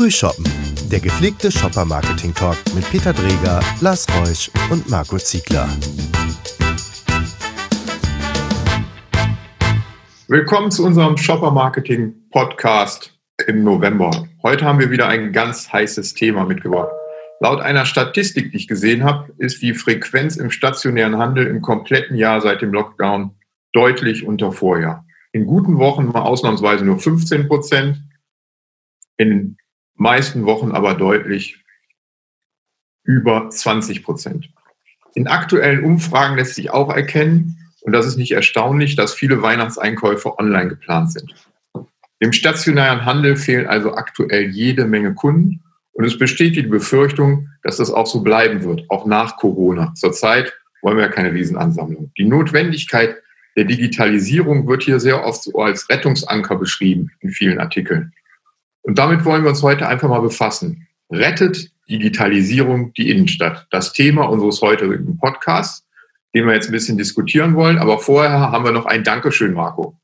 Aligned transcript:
Frühshoppen, 0.00 0.46
der 0.90 0.98
gepflegte 0.98 1.52
Shopper-Marketing-Talk 1.52 2.56
mit 2.74 2.88
Peter 2.90 3.12
Dreger, 3.12 3.60
Lars 3.82 4.06
Reusch 4.16 4.50
und 4.70 4.88
Marco 4.88 5.18
Ziegler. 5.18 5.68
Willkommen 10.26 10.70
zu 10.70 10.86
unserem 10.86 11.18
Shopper-Marketing-Podcast 11.18 13.14
im 13.46 13.62
November. 13.62 14.26
Heute 14.42 14.64
haben 14.64 14.78
wir 14.78 14.90
wieder 14.90 15.06
ein 15.06 15.34
ganz 15.34 15.70
heißes 15.70 16.14
Thema 16.14 16.46
mitgebracht. 16.46 16.92
Laut 17.40 17.60
einer 17.60 17.84
Statistik, 17.84 18.52
die 18.52 18.56
ich 18.56 18.68
gesehen 18.68 19.04
habe, 19.04 19.34
ist 19.36 19.60
die 19.60 19.74
Frequenz 19.74 20.38
im 20.38 20.50
stationären 20.50 21.18
Handel 21.18 21.46
im 21.46 21.60
kompletten 21.60 22.16
Jahr 22.16 22.40
seit 22.40 22.62
dem 22.62 22.72
Lockdown 22.72 23.32
deutlich 23.74 24.24
unter 24.24 24.50
Vorjahr. 24.50 25.04
In 25.32 25.44
guten 25.44 25.76
Wochen 25.76 26.06
mal 26.06 26.22
ausnahmsweise 26.22 26.86
nur 26.86 26.98
15 26.98 27.48
Prozent, 27.48 28.02
in 29.18 29.58
meisten 30.00 30.46
Wochen 30.46 30.72
aber 30.72 30.94
deutlich 30.94 31.62
über 33.04 33.50
20 33.50 34.02
Prozent. 34.02 34.48
In 35.14 35.28
aktuellen 35.28 35.84
Umfragen 35.84 36.36
lässt 36.36 36.54
sich 36.54 36.70
auch 36.70 36.92
erkennen, 36.94 37.56
und 37.82 37.92
das 37.92 38.06
ist 38.06 38.16
nicht 38.16 38.32
erstaunlich, 38.32 38.96
dass 38.96 39.14
viele 39.14 39.42
Weihnachtseinkäufe 39.42 40.38
online 40.38 40.68
geplant 40.68 41.12
sind. 41.12 41.34
Dem 42.22 42.32
stationären 42.32 43.04
Handel 43.06 43.36
fehlen 43.36 43.66
also 43.66 43.94
aktuell 43.94 44.48
jede 44.50 44.86
Menge 44.86 45.14
Kunden 45.14 45.62
und 45.92 46.04
es 46.04 46.18
besteht 46.18 46.56
die 46.56 46.62
Befürchtung, 46.62 47.48
dass 47.62 47.78
das 47.78 47.90
auch 47.90 48.06
so 48.06 48.20
bleiben 48.20 48.62
wird, 48.64 48.84
auch 48.90 49.06
nach 49.06 49.36
Corona. 49.36 49.94
Zurzeit 49.94 50.52
wollen 50.82 50.98
wir 50.98 51.04
ja 51.04 51.10
keine 51.10 51.32
Riesenansammlung. 51.32 52.12
Die 52.18 52.24
Notwendigkeit 52.24 53.16
der 53.56 53.64
Digitalisierung 53.64 54.66
wird 54.66 54.82
hier 54.82 55.00
sehr 55.00 55.24
oft 55.24 55.42
so 55.42 55.58
als 55.58 55.88
Rettungsanker 55.88 56.56
beschrieben 56.56 57.10
in 57.20 57.30
vielen 57.30 57.58
Artikeln. 57.58 58.12
Und 58.82 58.98
damit 58.98 59.24
wollen 59.24 59.42
wir 59.42 59.50
uns 59.50 59.62
heute 59.62 59.86
einfach 59.86 60.08
mal 60.08 60.20
befassen. 60.20 60.86
Rettet 61.10 61.70
Digitalisierung 61.88 62.92
die 62.94 63.10
Innenstadt? 63.10 63.66
Das 63.70 63.92
Thema 63.92 64.28
unseres 64.28 64.62
heutigen 64.62 65.18
Podcasts, 65.18 65.84
den 66.34 66.46
wir 66.46 66.54
jetzt 66.54 66.68
ein 66.68 66.72
bisschen 66.72 66.96
diskutieren 66.96 67.54
wollen. 67.54 67.78
Aber 67.78 67.98
vorher 67.98 68.30
haben 68.30 68.64
wir 68.64 68.72
noch 68.72 68.86
ein 68.86 69.04
Dankeschön, 69.04 69.52
Marco. 69.52 69.96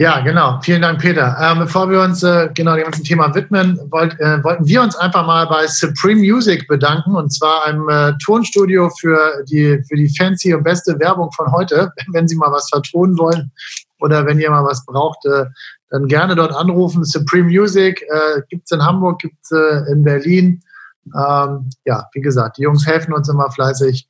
Ja, 0.00 0.20
genau. 0.20 0.60
Vielen 0.62 0.82
Dank, 0.82 1.00
Peter. 1.00 1.36
Ähm, 1.42 1.58
bevor 1.58 1.90
wir 1.90 2.00
uns 2.00 2.22
äh, 2.22 2.50
genau 2.54 2.76
dem 2.76 2.84
ganzen 2.84 3.02
Thema 3.02 3.34
widmen, 3.34 3.80
wollt, 3.90 4.12
äh, 4.20 4.44
wollten 4.44 4.64
wir 4.64 4.80
uns 4.80 4.94
einfach 4.94 5.26
mal 5.26 5.46
bei 5.46 5.66
Supreme 5.66 6.20
Music 6.20 6.68
bedanken 6.68 7.16
und 7.16 7.30
zwar 7.30 7.66
einem 7.66 7.88
äh, 7.88 8.12
Tonstudio 8.24 8.90
für 9.00 9.42
die, 9.50 9.82
für 9.88 9.96
die 9.96 10.08
fancy 10.16 10.54
und 10.54 10.62
beste 10.62 10.96
Werbung 11.00 11.32
von 11.32 11.50
heute. 11.50 11.92
Wenn 12.12 12.28
Sie 12.28 12.36
mal 12.36 12.52
was 12.52 12.68
vertonen 12.68 13.18
wollen 13.18 13.50
oder 13.98 14.24
wenn 14.24 14.38
ihr 14.38 14.48
mal 14.48 14.64
was 14.64 14.86
braucht, 14.86 15.26
äh, 15.26 15.46
dann 15.90 16.06
gerne 16.06 16.34
dort 16.34 16.52
anrufen. 16.52 17.04
Supreme 17.04 17.48
Music 17.48 18.02
äh, 18.02 18.42
gibt 18.48 18.64
es 18.66 18.72
in 18.72 18.84
Hamburg, 18.84 19.20
gibt 19.20 19.36
es 19.42 19.50
äh, 19.52 19.92
in 19.92 20.02
Berlin. 20.02 20.62
Ähm, 21.06 21.70
ja, 21.84 22.06
wie 22.12 22.20
gesagt, 22.20 22.58
die 22.58 22.62
Jungs 22.62 22.86
helfen 22.86 23.12
uns 23.14 23.28
immer 23.28 23.50
fleißig, 23.50 24.08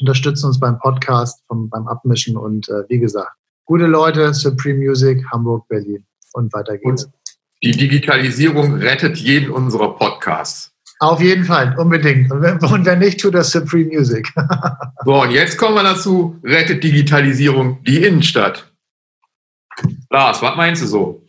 unterstützen 0.00 0.46
uns 0.46 0.58
beim 0.58 0.78
Podcast, 0.78 1.42
vom, 1.46 1.68
beim 1.68 1.86
Abmischen 1.86 2.36
und 2.36 2.68
äh, 2.68 2.84
wie 2.88 2.98
gesagt, 2.98 3.32
gute 3.64 3.86
Leute, 3.86 4.32
Supreme 4.32 4.78
Music, 4.78 5.22
Hamburg, 5.30 5.68
Berlin 5.68 6.04
und 6.32 6.52
weiter 6.52 6.78
geht's. 6.78 7.04
Und 7.04 7.12
die 7.62 7.72
Digitalisierung 7.72 8.74
rettet 8.74 9.18
jeden 9.18 9.50
unserer 9.50 9.94
Podcasts. 9.96 10.72
Auf 10.98 11.20
jeden 11.20 11.44
Fall, 11.44 11.76
unbedingt. 11.78 12.30
Und 12.30 12.42
wenn 12.42 12.98
nicht, 13.00 13.20
tut 13.20 13.34
das 13.34 13.50
Supreme 13.50 13.86
Music. 13.86 14.32
so, 15.04 15.22
und 15.22 15.32
jetzt 15.32 15.58
kommen 15.58 15.74
wir 15.74 15.82
dazu, 15.82 16.36
rettet 16.44 16.84
Digitalisierung 16.84 17.82
die 17.84 18.04
Innenstadt. 18.04 18.71
Lars, 20.10 20.42
was 20.42 20.56
meinst 20.56 20.82
du 20.82 20.86
so? 20.86 21.26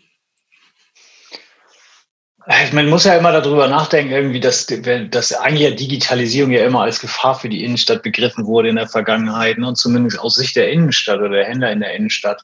Man 2.74 2.90
muss 2.90 3.06
ja 3.06 3.16
immer 3.16 3.32
darüber 3.32 3.70
nachdenken, 3.70 4.12
irgendwie, 4.12 4.42
dass, 4.42 4.68
dass 4.68 5.34
eigentlich 5.34 5.76
Digitalisierung 5.78 6.52
ja 6.52 6.66
immer 6.66 6.82
als 6.82 7.00
Gefahr 7.00 7.40
für 7.40 7.48
die 7.48 7.64
Innenstadt 7.64 8.04
begriffen 8.04 8.46
wurde 8.46 8.68
in 8.68 8.76
der 8.76 8.90
Vergangenheit, 8.90 9.58
ne? 9.58 9.68
und 9.70 9.78
zumindest 9.78 10.20
aus 10.20 10.36
Sicht 10.36 10.58
der 10.58 10.70
Innenstadt 10.70 11.20
oder 11.20 11.30
der 11.30 11.46
Händler 11.46 11.72
in 11.72 11.80
der 11.80 11.94
Innenstadt. 11.94 12.44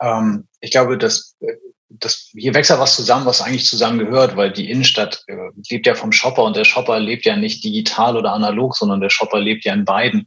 Ähm, 0.00 0.46
ich 0.60 0.70
glaube, 0.70 0.98
dass, 0.98 1.36
dass 1.88 2.30
hier 2.32 2.54
wächst 2.54 2.70
ja 2.70 2.78
was 2.78 2.94
zusammen, 2.94 3.26
was 3.26 3.42
eigentlich 3.42 3.66
zusammengehört, 3.66 4.36
weil 4.36 4.52
die 4.52 4.70
Innenstadt 4.70 5.24
äh, 5.26 5.36
lebt 5.68 5.86
ja 5.86 5.96
vom 5.96 6.12
Shopper 6.12 6.44
und 6.44 6.56
der 6.56 6.64
Shopper 6.64 7.00
lebt 7.00 7.24
ja 7.24 7.36
nicht 7.36 7.64
digital 7.64 8.16
oder 8.16 8.32
analog, 8.32 8.76
sondern 8.76 9.00
der 9.00 9.10
Shopper 9.10 9.40
lebt 9.40 9.64
ja 9.64 9.74
in 9.74 9.84
beiden. 9.84 10.26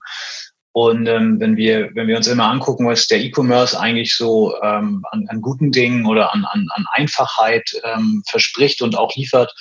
Und 0.71 1.07
ähm, 1.07 1.39
wenn 1.39 1.57
wir, 1.57 1.89
wenn 1.95 2.07
wir 2.07 2.17
uns 2.17 2.27
immer 2.27 2.45
angucken, 2.45 2.87
was 2.87 3.07
der 3.07 3.19
E-Commerce 3.19 3.79
eigentlich 3.79 4.15
so 4.15 4.55
ähm, 4.61 5.03
an, 5.11 5.25
an 5.27 5.41
guten 5.41 5.71
Dingen 5.71 6.05
oder 6.05 6.33
an, 6.33 6.45
an, 6.45 6.67
an 6.73 6.85
Einfachheit 6.93 7.71
ähm, 7.83 8.23
verspricht 8.27 8.81
und 8.81 8.97
auch 8.97 9.15
liefert, 9.15 9.53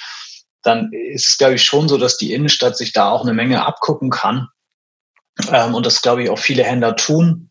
dann 0.63 0.93
ist 0.93 1.29
es, 1.29 1.39
glaube 1.39 1.55
ich, 1.55 1.65
schon 1.65 1.89
so, 1.89 1.97
dass 1.97 2.19
die 2.19 2.33
Innenstadt 2.33 2.77
sich 2.77 2.93
da 2.93 3.11
auch 3.11 3.23
eine 3.23 3.33
Menge 3.33 3.65
abgucken 3.65 4.11
kann. 4.11 4.49
Ähm, 5.51 5.75
und 5.75 5.87
das, 5.87 6.03
glaube 6.03 6.23
ich, 6.23 6.31
auch 6.31 6.39
viele 6.39 6.65
Händler 6.65 6.97
tun. 6.97 7.51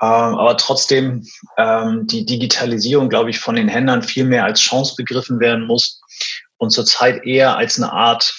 Ähm, 0.00 0.08
aber 0.08 0.56
trotzdem 0.56 1.26
ähm, 1.56 2.06
die 2.06 2.24
Digitalisierung, 2.24 3.08
glaube 3.08 3.30
ich, 3.30 3.40
von 3.40 3.56
den 3.56 3.68
Händlern 3.68 4.02
viel 4.02 4.24
mehr 4.24 4.44
als 4.44 4.60
Chance 4.60 4.94
begriffen 4.96 5.40
werden 5.40 5.66
muss 5.66 6.00
und 6.58 6.70
zurzeit 6.70 7.24
eher 7.24 7.56
als 7.56 7.76
eine 7.76 7.92
Art 7.92 8.34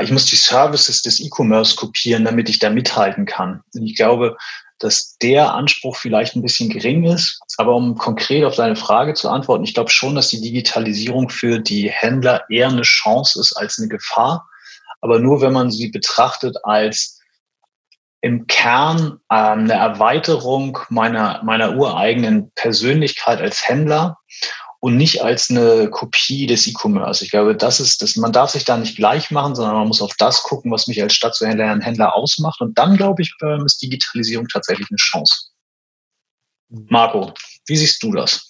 ich 0.00 0.10
muss 0.10 0.26
die 0.26 0.36
Services 0.36 1.02
des 1.02 1.20
E-Commerce 1.20 1.76
kopieren, 1.76 2.24
damit 2.24 2.48
ich 2.48 2.58
da 2.58 2.70
mithalten 2.70 3.26
kann. 3.26 3.62
Und 3.74 3.84
ich 3.84 3.96
glaube, 3.96 4.36
dass 4.78 5.16
der 5.18 5.54
Anspruch 5.54 5.96
vielleicht 5.96 6.34
ein 6.34 6.42
bisschen 6.42 6.68
gering 6.68 7.04
ist. 7.04 7.40
Aber 7.56 7.76
um 7.76 7.96
konkret 7.96 8.44
auf 8.44 8.56
deine 8.56 8.76
Frage 8.76 9.14
zu 9.14 9.28
antworten, 9.28 9.64
ich 9.64 9.74
glaube 9.74 9.90
schon, 9.90 10.14
dass 10.14 10.28
die 10.28 10.40
Digitalisierung 10.40 11.28
für 11.28 11.58
die 11.58 11.90
Händler 11.90 12.44
eher 12.50 12.68
eine 12.68 12.82
Chance 12.82 13.38
ist 13.40 13.52
als 13.52 13.78
eine 13.78 13.88
Gefahr. 13.88 14.48
Aber 15.00 15.18
nur, 15.18 15.40
wenn 15.40 15.52
man 15.52 15.70
sie 15.70 15.88
betrachtet 15.88 16.56
als 16.64 17.20
im 18.22 18.46
Kern 18.46 19.18
ähm, 19.30 19.64
eine 19.64 19.74
Erweiterung 19.74 20.78
meiner, 20.88 21.42
meiner 21.42 21.76
ureigenen 21.76 22.52
Persönlichkeit 22.54 23.40
als 23.40 23.68
Händler 23.68 24.18
und 24.82 24.96
nicht 24.96 25.22
als 25.22 25.48
eine 25.48 25.88
Kopie 25.90 26.48
des 26.48 26.66
E-Commerce. 26.66 27.24
Ich 27.24 27.30
glaube, 27.30 27.54
das 27.54 27.78
ist, 27.78 28.02
das, 28.02 28.16
man 28.16 28.32
darf 28.32 28.50
sich 28.50 28.64
da 28.64 28.76
nicht 28.76 28.96
gleich 28.96 29.30
machen, 29.30 29.54
sondern 29.54 29.76
man 29.76 29.86
muss 29.86 30.02
auf 30.02 30.12
das 30.18 30.42
gucken, 30.42 30.72
was 30.72 30.88
mich 30.88 31.00
als 31.00 31.14
Stadtzuhändler 31.14 31.72
und 31.72 31.82
Händler 31.82 32.16
ausmacht. 32.16 32.60
Und 32.60 32.76
dann, 32.76 32.96
glaube 32.96 33.22
ich, 33.22 33.32
ähm, 33.44 33.64
ist 33.64 33.80
Digitalisierung 33.80 34.48
tatsächlich 34.48 34.88
eine 34.90 34.96
Chance. 34.96 35.50
Marco, 36.68 37.32
wie 37.66 37.76
siehst 37.76 38.02
du 38.02 38.12
das? 38.12 38.44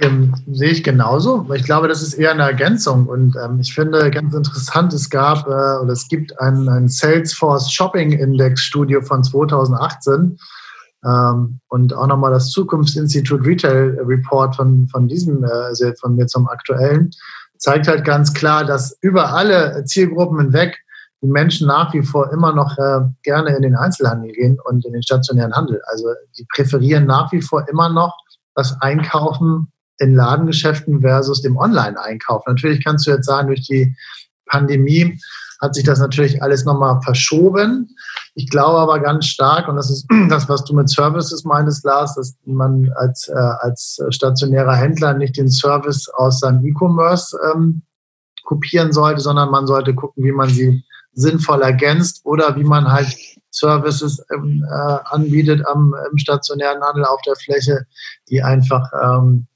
Ähm, 0.00 0.34
sehe 0.50 0.70
ich 0.70 0.82
genauso. 0.82 1.46
Ich 1.54 1.64
glaube, 1.64 1.88
das 1.88 2.00
ist 2.00 2.14
eher 2.14 2.30
eine 2.30 2.44
Ergänzung. 2.44 3.06
Und 3.06 3.36
ähm, 3.36 3.60
ich 3.60 3.74
finde 3.74 4.10
ganz 4.10 4.32
interessant, 4.32 4.94
es 4.94 5.10
gab 5.10 5.46
äh, 5.46 5.82
oder 5.82 5.92
es 5.92 6.08
gibt 6.08 6.40
ein, 6.40 6.70
ein 6.70 6.88
Salesforce 6.88 7.70
Shopping 7.70 8.12
Index 8.12 8.62
Studio 8.62 9.02
von 9.02 9.22
2018 9.22 10.14
ähm, 10.14 10.38
und 11.02 11.94
auch 11.94 12.06
nochmal 12.06 12.32
das 12.32 12.50
Zukunftsinstitut 12.50 13.46
Retail 13.46 13.98
Report 14.00 14.56
von, 14.56 14.88
von 14.88 15.08
diesem, 15.08 15.44
äh, 15.44 15.94
von 16.00 16.16
mir 16.16 16.26
zum 16.26 16.48
aktuellen, 16.48 17.10
zeigt 17.58 17.88
halt 17.88 18.04
ganz 18.04 18.32
klar, 18.34 18.64
dass 18.64 18.96
über 19.02 19.32
alle 19.32 19.84
Zielgruppen 19.84 20.40
hinweg 20.40 20.78
die 21.22 21.28
Menschen 21.28 21.66
nach 21.66 21.92
wie 21.94 22.02
vor 22.02 22.32
immer 22.32 22.52
noch 22.52 22.76
äh, 22.78 23.00
gerne 23.22 23.56
in 23.56 23.62
den 23.62 23.76
Einzelhandel 23.76 24.32
gehen 24.32 24.58
und 24.64 24.84
in 24.84 24.92
den 24.92 25.02
stationären 25.02 25.54
Handel. 25.54 25.80
Also 25.86 26.08
die 26.36 26.46
präferieren 26.54 27.06
nach 27.06 27.32
wie 27.32 27.40
vor 27.40 27.68
immer 27.68 27.88
noch 27.88 28.14
das 28.54 28.80
Einkaufen 28.80 29.72
in 29.98 30.14
Ladengeschäften 30.14 31.00
versus 31.00 31.40
dem 31.40 31.56
Online-Einkauf. 31.56 32.44
Natürlich 32.46 32.84
kannst 32.84 33.06
du 33.06 33.12
jetzt 33.12 33.26
sagen, 33.26 33.48
durch 33.48 33.62
die 33.62 33.96
Pandemie 34.46 35.18
hat 35.60 35.74
sich 35.74 35.84
das 35.84 35.98
natürlich 35.98 36.42
alles 36.42 36.64
nochmal 36.64 37.00
verschoben. 37.02 37.96
Ich 38.38 38.50
glaube 38.50 38.78
aber 38.78 39.00
ganz 39.00 39.24
stark, 39.24 39.66
und 39.66 39.76
das 39.76 39.90
ist 39.90 40.06
das, 40.28 40.46
was 40.46 40.62
du 40.64 40.74
mit 40.74 40.90
Services 40.90 41.44
meintest, 41.44 41.84
Lars, 41.84 42.14
dass 42.16 42.36
man 42.44 42.92
als, 42.96 43.28
äh, 43.28 43.34
als 43.34 43.98
stationärer 44.10 44.74
Händler 44.74 45.14
nicht 45.14 45.38
den 45.38 45.48
Service 45.48 46.08
aus 46.10 46.40
seinem 46.40 46.64
E-Commerce 46.66 47.34
ähm, 47.50 47.82
kopieren 48.44 48.92
sollte, 48.92 49.22
sondern 49.22 49.50
man 49.50 49.66
sollte 49.66 49.94
gucken, 49.94 50.22
wie 50.22 50.32
man 50.32 50.50
sie 50.50 50.84
sinnvoll 51.14 51.62
ergänzt 51.62 52.20
oder 52.24 52.54
wie 52.56 52.64
man 52.64 52.92
halt 52.92 53.08
Services 53.50 54.22
ähm, 54.30 54.62
äh, 54.70 54.98
anbietet 55.04 55.66
am, 55.66 55.94
im 56.10 56.18
stationären 56.18 56.82
Handel 56.82 57.06
auf 57.06 57.22
der 57.26 57.36
Fläche, 57.36 57.86
die 58.28 58.42
einfach 58.42 58.86
ähm, 59.02 59.46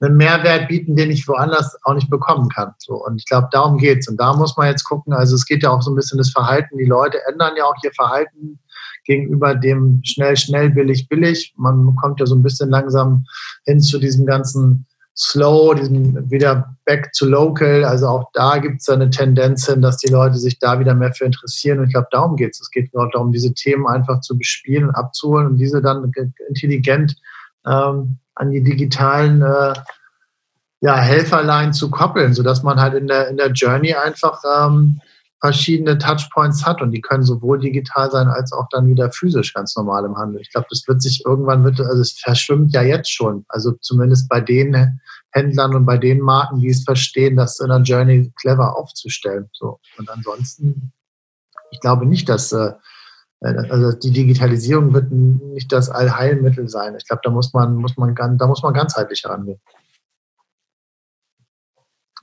einen 0.00 0.16
Mehrwert 0.16 0.68
bieten, 0.68 0.96
den 0.96 1.10
ich 1.10 1.28
woanders 1.28 1.76
auch 1.84 1.94
nicht 1.94 2.08
bekommen 2.08 2.48
kann. 2.48 2.72
So, 2.78 3.04
und 3.04 3.16
ich 3.18 3.26
glaube, 3.26 3.48
darum 3.52 3.76
geht's. 3.76 4.08
Und 4.08 4.18
da 4.18 4.34
muss 4.34 4.56
man 4.56 4.68
jetzt 4.68 4.84
gucken, 4.84 5.12
also 5.12 5.34
es 5.34 5.44
geht 5.44 5.62
ja 5.62 5.70
auch 5.70 5.82
so 5.82 5.90
ein 5.90 5.96
bisschen 5.96 6.18
das 6.18 6.30
Verhalten. 6.30 6.78
Die 6.78 6.86
Leute 6.86 7.18
ändern 7.30 7.54
ja 7.56 7.64
auch 7.64 7.76
ihr 7.84 7.92
Verhalten 7.92 8.58
gegenüber 9.04 9.54
dem 9.54 10.00
schnell, 10.04 10.36
schnell, 10.36 10.70
billig, 10.70 11.08
billig. 11.08 11.52
Man 11.56 11.94
kommt 11.96 12.20
ja 12.20 12.26
so 12.26 12.34
ein 12.34 12.42
bisschen 12.42 12.70
langsam 12.70 13.26
hin 13.64 13.80
zu 13.80 13.98
diesem 13.98 14.24
ganzen 14.24 14.86
Slow, 15.16 15.74
diesem 15.74 16.30
wieder 16.30 16.76
back 16.86 17.12
to 17.12 17.26
local. 17.26 17.84
Also 17.84 18.06
auch 18.06 18.30
da 18.32 18.56
gibt 18.56 18.80
es 18.80 18.88
eine 18.88 19.10
Tendenz 19.10 19.66
hin, 19.66 19.82
dass 19.82 19.98
die 19.98 20.10
Leute 20.10 20.38
sich 20.38 20.58
da 20.58 20.80
wieder 20.80 20.94
mehr 20.94 21.12
für 21.12 21.26
interessieren. 21.26 21.78
Und 21.78 21.88
ich 21.88 21.92
glaube, 21.92 22.08
darum 22.10 22.36
geht 22.36 22.52
es. 22.52 22.60
Es 22.60 22.70
geht 22.70 22.88
auch 22.96 23.10
darum, 23.12 23.32
diese 23.32 23.52
Themen 23.52 23.86
einfach 23.86 24.20
zu 24.20 24.38
bespielen 24.38 24.90
abzuholen 24.90 25.46
und 25.46 25.56
diese 25.58 25.82
dann 25.82 26.10
intelligent 26.48 27.16
ähm, 27.66 28.19
an 28.40 28.50
die 28.50 28.62
digitalen 28.62 29.42
äh, 29.42 29.74
ja, 30.80 30.96
Helferlein 30.96 31.72
zu 31.74 31.90
koppeln, 31.90 32.32
sodass 32.32 32.62
man 32.62 32.80
halt 32.80 32.94
in 32.94 33.06
der, 33.06 33.28
in 33.28 33.36
der 33.36 33.50
Journey 33.52 33.94
einfach 33.94 34.42
ähm, 34.44 35.00
verschiedene 35.40 35.98
Touchpoints 35.98 36.64
hat 36.64 36.80
und 36.80 36.90
die 36.92 37.02
können 37.02 37.22
sowohl 37.22 37.58
digital 37.58 38.10
sein 38.10 38.28
als 38.28 38.52
auch 38.52 38.66
dann 38.70 38.88
wieder 38.88 39.10
physisch 39.10 39.52
ganz 39.52 39.76
normal 39.76 40.04
im 40.04 40.16
Handel. 40.16 40.40
Ich 40.40 40.50
glaube, 40.52 40.66
das 40.70 40.84
wird 40.86 41.02
sich 41.02 41.22
irgendwann, 41.24 41.64
wird, 41.64 41.80
also 41.80 42.00
es 42.00 42.12
verschwimmt 42.12 42.72
ja 42.72 42.82
jetzt 42.82 43.10
schon. 43.10 43.44
Also 43.48 43.72
zumindest 43.80 44.28
bei 44.28 44.40
den 44.40 45.00
Händlern 45.32 45.74
und 45.74 45.84
bei 45.86 45.98
den 45.98 46.20
Marken, 46.20 46.60
die 46.60 46.70
es 46.70 46.84
verstehen, 46.84 47.36
das 47.36 47.60
in 47.60 47.68
der 47.68 47.80
Journey 47.80 48.32
clever 48.40 48.76
aufzustellen. 48.76 49.48
So. 49.52 49.80
Und 49.98 50.10
ansonsten, 50.10 50.92
ich 51.70 51.80
glaube 51.80 52.06
nicht, 52.06 52.28
dass 52.28 52.52
äh, 52.52 52.72
also 53.40 53.92
die 53.92 54.10
Digitalisierung 54.10 54.92
wird 54.92 55.10
nicht 55.10 55.72
das 55.72 55.88
Allheilmittel 55.88 56.68
sein. 56.68 56.94
Ich 56.96 57.06
glaube, 57.06 57.22
da 57.24 57.30
muss 57.30 57.52
man, 57.54 57.74
muss 57.74 57.96
man, 57.96 58.14
da 58.14 58.46
muss 58.46 58.62
man 58.62 58.74
ganzheitlich 58.74 59.24
herangehen. 59.24 59.60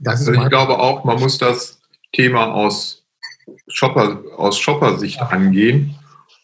also 0.06 0.32
ich 0.32 0.50
glaube 0.50 0.78
auch, 0.78 1.04
man 1.04 1.20
muss 1.20 1.40
das 1.40 1.82
Thema 2.14 2.54
aus 2.54 3.04
Shopper, 3.68 4.22
aus 4.38 4.60
Shopper-Sicht 4.60 5.20
angehen 5.22 5.96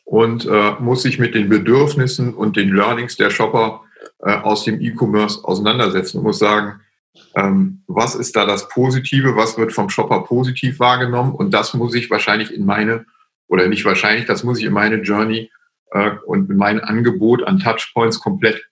und 0.05 0.45
äh, 0.45 0.71
muss 0.79 1.03
sich 1.03 1.19
mit 1.19 1.35
den 1.35 1.49
Bedürfnissen 1.49 2.33
und 2.33 2.57
den 2.57 2.73
Learnings 2.73 3.15
der 3.15 3.29
Shopper 3.29 3.81
äh, 4.19 4.37
aus 4.37 4.63
dem 4.63 4.81
E-Commerce 4.81 5.43
auseinandersetzen 5.43 6.17
und 6.17 6.23
muss 6.23 6.39
sagen, 6.39 6.81
ähm, 7.35 7.83
was 7.87 8.15
ist 8.15 8.35
da 8.35 8.45
das 8.45 8.67
Positive, 8.69 9.35
was 9.35 9.57
wird 9.57 9.71
vom 9.71 9.89
Shopper 9.89 10.21
positiv 10.21 10.79
wahrgenommen 10.79 11.33
und 11.33 11.53
das 11.53 11.73
muss 11.73 11.93
ich 11.93 12.09
wahrscheinlich 12.09 12.51
in 12.51 12.65
meine, 12.65 13.05
oder 13.47 13.67
nicht 13.67 13.85
wahrscheinlich, 13.85 14.25
das 14.25 14.43
muss 14.43 14.59
ich 14.59 14.65
in 14.65 14.73
meine 14.73 15.01
Journey 15.01 15.51
äh, 15.91 16.11
und 16.25 16.49
in 16.49 16.57
mein 16.57 16.79
Angebot 16.79 17.43
an 17.43 17.59
Touchpoints 17.59 18.19
komplett 18.19 18.65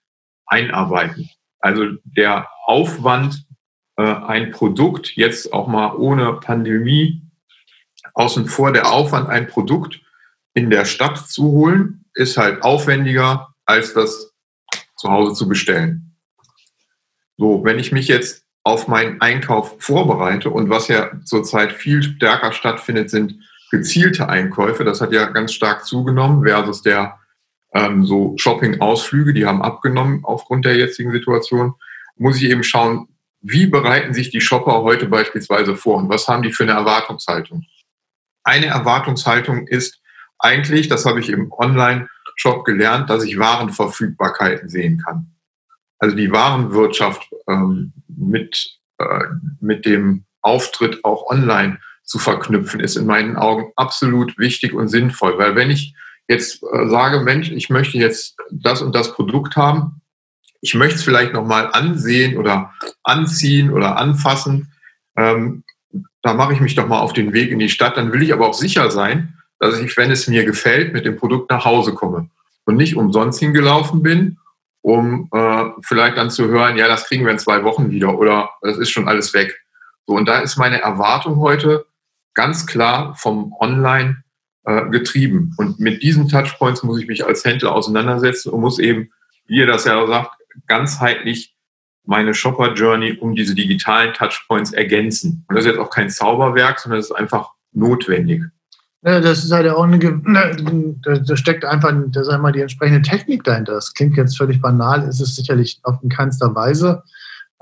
einarbeiten. 0.46 1.30
Also 1.60 1.86
der 2.04 2.48
Aufwand, 2.64 3.46
äh, 3.96 4.02
ein 4.02 4.50
Produkt 4.50 5.16
jetzt 5.16 5.52
auch 5.52 5.68
mal 5.68 5.94
ohne 5.96 6.34
Pandemie 6.34 7.22
außen 8.14 8.46
vor 8.46 8.72
der 8.72 8.90
Aufwand, 8.92 9.28
ein 9.28 9.46
Produkt 9.46 10.00
in 10.54 10.70
der 10.70 10.84
Stadt 10.84 11.18
zu 11.18 11.44
holen, 11.44 12.04
ist 12.14 12.36
halt 12.36 12.62
aufwendiger, 12.62 13.54
als 13.64 13.94
das 13.94 14.32
zu 14.96 15.10
Hause 15.10 15.34
zu 15.34 15.48
bestellen. 15.48 16.16
So, 17.38 17.64
wenn 17.64 17.78
ich 17.78 17.92
mich 17.92 18.08
jetzt 18.08 18.44
auf 18.64 18.86
meinen 18.86 19.20
Einkauf 19.20 19.76
vorbereite 19.80 20.50
und 20.50 20.68
was 20.68 20.88
ja 20.88 21.10
zurzeit 21.24 21.72
viel 21.72 22.02
stärker 22.02 22.52
stattfindet, 22.52 23.10
sind 23.10 23.40
gezielte 23.72 24.28
Einkäufe. 24.28 24.84
Das 24.84 25.00
hat 25.00 25.12
ja 25.12 25.26
ganz 25.26 25.52
stark 25.52 25.84
zugenommen 25.84 26.44
versus 26.44 26.82
der 26.82 27.18
ähm, 27.74 28.04
so 28.04 28.34
Shopping-Ausflüge, 28.36 29.34
die 29.34 29.46
haben 29.46 29.62
abgenommen 29.62 30.20
aufgrund 30.22 30.64
der 30.64 30.76
jetzigen 30.76 31.10
Situation. 31.10 31.74
Muss 32.16 32.36
ich 32.36 32.44
eben 32.44 32.62
schauen, 32.62 33.08
wie 33.40 33.66
bereiten 33.66 34.14
sich 34.14 34.30
die 34.30 34.40
Shopper 34.40 34.82
heute 34.82 35.06
beispielsweise 35.06 35.74
vor 35.74 35.96
und 35.96 36.08
was 36.08 36.28
haben 36.28 36.42
die 36.42 36.52
für 36.52 36.62
eine 36.62 36.72
Erwartungshaltung? 36.72 37.66
eine 38.44 38.66
Erwartungshaltung 38.66 39.66
ist 39.66 40.00
eigentlich, 40.38 40.88
das 40.88 41.06
habe 41.06 41.20
ich 41.20 41.28
im 41.28 41.52
Online-Shop 41.52 42.64
gelernt, 42.64 43.10
dass 43.10 43.24
ich 43.24 43.38
Warenverfügbarkeiten 43.38 44.68
sehen 44.68 44.98
kann. 45.04 45.32
Also 45.98 46.16
die 46.16 46.32
Warenwirtschaft 46.32 47.30
ähm, 47.48 47.92
mit, 48.08 48.80
äh, 48.98 49.24
mit 49.60 49.86
dem 49.86 50.24
Auftritt 50.40 51.04
auch 51.04 51.30
online 51.30 51.78
zu 52.12 52.18
verknüpfen, 52.18 52.80
ist 52.80 52.96
in 52.96 53.06
meinen 53.06 53.38
Augen 53.38 53.72
absolut 53.74 54.36
wichtig 54.36 54.74
und 54.74 54.88
sinnvoll. 54.88 55.38
Weil 55.38 55.56
wenn 55.56 55.70
ich 55.70 55.94
jetzt 56.28 56.62
äh, 56.62 56.86
sage, 56.86 57.20
Mensch, 57.20 57.50
ich 57.50 57.70
möchte 57.70 57.96
jetzt 57.96 58.36
das 58.50 58.82
und 58.82 58.94
das 58.94 59.14
Produkt 59.14 59.56
haben, 59.56 60.02
ich 60.60 60.74
möchte 60.74 60.96
es 60.96 61.04
vielleicht 61.04 61.32
nochmal 61.32 61.70
ansehen 61.72 62.36
oder 62.36 62.74
anziehen 63.02 63.70
oder 63.70 63.96
anfassen, 63.96 64.74
ähm, 65.16 65.64
da 66.20 66.34
mache 66.34 66.52
ich 66.52 66.60
mich 66.60 66.74
doch 66.74 66.86
mal 66.86 67.00
auf 67.00 67.14
den 67.14 67.32
Weg 67.32 67.50
in 67.50 67.58
die 67.58 67.70
Stadt. 67.70 67.96
Dann 67.96 68.12
will 68.12 68.22
ich 68.22 68.34
aber 68.34 68.46
auch 68.46 68.54
sicher 68.54 68.90
sein, 68.90 69.38
dass 69.58 69.80
ich, 69.80 69.96
wenn 69.96 70.10
es 70.10 70.28
mir 70.28 70.44
gefällt, 70.44 70.92
mit 70.92 71.06
dem 71.06 71.16
Produkt 71.16 71.50
nach 71.50 71.64
Hause 71.64 71.94
komme 71.94 72.28
und 72.66 72.76
nicht 72.76 72.94
umsonst 72.94 73.40
hingelaufen 73.40 74.02
bin, 74.02 74.36
um 74.82 75.30
äh, 75.32 75.64
vielleicht 75.80 76.18
dann 76.18 76.30
zu 76.30 76.46
hören, 76.48 76.76
ja, 76.76 76.88
das 76.88 77.06
kriegen 77.06 77.24
wir 77.24 77.32
in 77.32 77.38
zwei 77.38 77.64
Wochen 77.64 77.90
wieder 77.90 78.18
oder 78.18 78.50
das 78.60 78.76
ist 78.76 78.90
schon 78.90 79.08
alles 79.08 79.32
weg. 79.32 79.62
So, 80.06 80.14
und 80.14 80.28
da 80.28 80.40
ist 80.40 80.58
meine 80.58 80.82
Erwartung 80.82 81.36
heute 81.36 81.86
ganz 82.34 82.66
klar 82.66 83.14
vom 83.16 83.54
Online 83.60 84.22
äh, 84.64 84.88
getrieben. 84.90 85.54
Und 85.56 85.80
mit 85.80 86.02
diesen 86.02 86.28
Touchpoints 86.28 86.82
muss 86.82 87.00
ich 87.00 87.08
mich 87.08 87.24
als 87.26 87.44
Händler 87.44 87.74
auseinandersetzen 87.74 88.50
und 88.50 88.60
muss 88.60 88.78
eben, 88.78 89.10
wie 89.46 89.58
ihr 89.58 89.66
das 89.66 89.84
ja 89.84 90.06
sagt, 90.06 90.36
ganzheitlich 90.66 91.56
meine 92.04 92.34
Shopper 92.34 92.74
Journey 92.74 93.18
um 93.20 93.34
diese 93.34 93.54
digitalen 93.54 94.12
Touchpoints 94.12 94.72
ergänzen. 94.72 95.44
Und 95.48 95.56
das 95.56 95.64
ist 95.64 95.72
jetzt 95.72 95.80
auch 95.80 95.90
kein 95.90 96.10
Zauberwerk, 96.10 96.80
sondern 96.80 97.00
es 97.00 97.06
ist 97.06 97.16
einfach 97.16 97.50
notwendig. 97.72 98.42
Ja, 99.04 99.20
das 99.20 99.44
ist 99.44 99.50
halt 99.50 99.68
auch 99.68 99.82
eine, 99.82 99.98
ne, 99.98 100.96
da 101.02 101.36
steckt 101.36 101.64
einfach, 101.64 101.92
da 102.08 102.22
sag 102.22 102.40
mal, 102.40 102.52
die 102.52 102.60
entsprechende 102.60 103.02
Technik 103.02 103.42
dahinter. 103.42 103.72
Das 103.72 103.94
klingt 103.94 104.16
jetzt 104.16 104.38
völlig 104.38 104.60
banal, 104.60 105.08
ist 105.08 105.20
es 105.20 105.34
sicherlich 105.34 105.80
auf 105.82 105.96
in 106.02 106.08
keinster 106.08 106.54
Weise. 106.54 107.02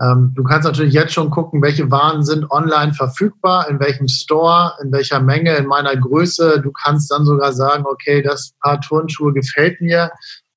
Ähm, 0.01 0.33
du 0.35 0.43
kannst 0.45 0.67
natürlich 0.67 0.95
jetzt 0.95 1.13
schon 1.13 1.31
gucken, 1.31 1.63
welche 1.63 1.91
Waren 1.91 2.25
sind 2.25 2.51
online 2.51 2.95
verfügbar, 2.95 3.69
in 3.69 3.81
welchem 3.81 4.09
Store, 4.09 4.75
in 4.83 4.91
welcher 4.93 5.21
Menge, 5.21 5.55
in 5.57 5.67
meiner 5.67 5.97
Größe. 5.97 6.61
Du 6.63 6.73
kannst 6.73 7.11
dann 7.11 7.25
sogar 7.25 7.53
sagen, 7.53 7.85
okay, 7.87 8.23
das 8.23 8.55
Paar 8.61 8.81
Turnschuhe 8.81 9.33
gefällt 9.33 9.81
mir 9.81 10.11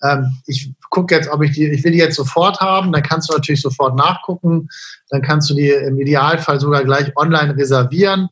ähm, 0.04 0.38
ich 0.45 0.74
gucke 0.90 1.16
jetzt, 1.16 1.30
ob 1.30 1.42
ich 1.42 1.54
die, 1.54 1.66
ich 1.69 1.84
will 1.84 1.94
die 1.94 1.98
jetzt 1.98 2.18
sofort 2.18 2.60
haben, 2.60 2.92
dann 2.92 3.04
kannst 3.04 3.30
du 3.30 3.34
natürlich 3.34 3.62
sofort 3.62 3.95
nachgucken, 3.95 4.68
dann 5.10 5.22
kannst 5.22 5.50
du 5.50 5.56
die 5.56 5.69
im 5.69 6.00
Idealfall 6.00 6.60
sogar 6.60 6.84
gleich 6.84 7.16
online 7.16 7.56
reservieren. 7.56 8.28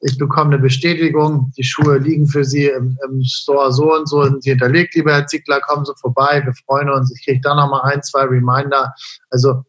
Ich 0.00 0.18
bekomme 0.18 0.52
eine 0.52 0.58
Bestätigung, 0.58 1.50
die 1.56 1.64
Schuhe 1.64 1.96
liegen 1.96 2.26
für 2.26 2.44
Sie 2.44 2.66
im, 2.66 2.98
im 3.08 3.22
Store 3.22 3.72
so 3.72 3.94
und 3.94 4.06
so, 4.06 4.22
sind 4.24 4.42
Sie 4.42 4.50
hinterlegt, 4.50 4.94
lieber 4.94 5.12
Herr 5.12 5.26
Ziegler, 5.26 5.60
kommen 5.60 5.86
Sie 5.86 5.94
vorbei, 5.98 6.42
wir 6.44 6.52
freuen 6.66 6.90
uns. 6.90 7.10
Ich 7.16 7.24
kriege 7.24 7.40
da 7.40 7.54
nochmal 7.54 7.90
ein, 7.90 8.02
zwei 8.02 8.24
Reminder. 8.24 8.92
Also 9.30 9.64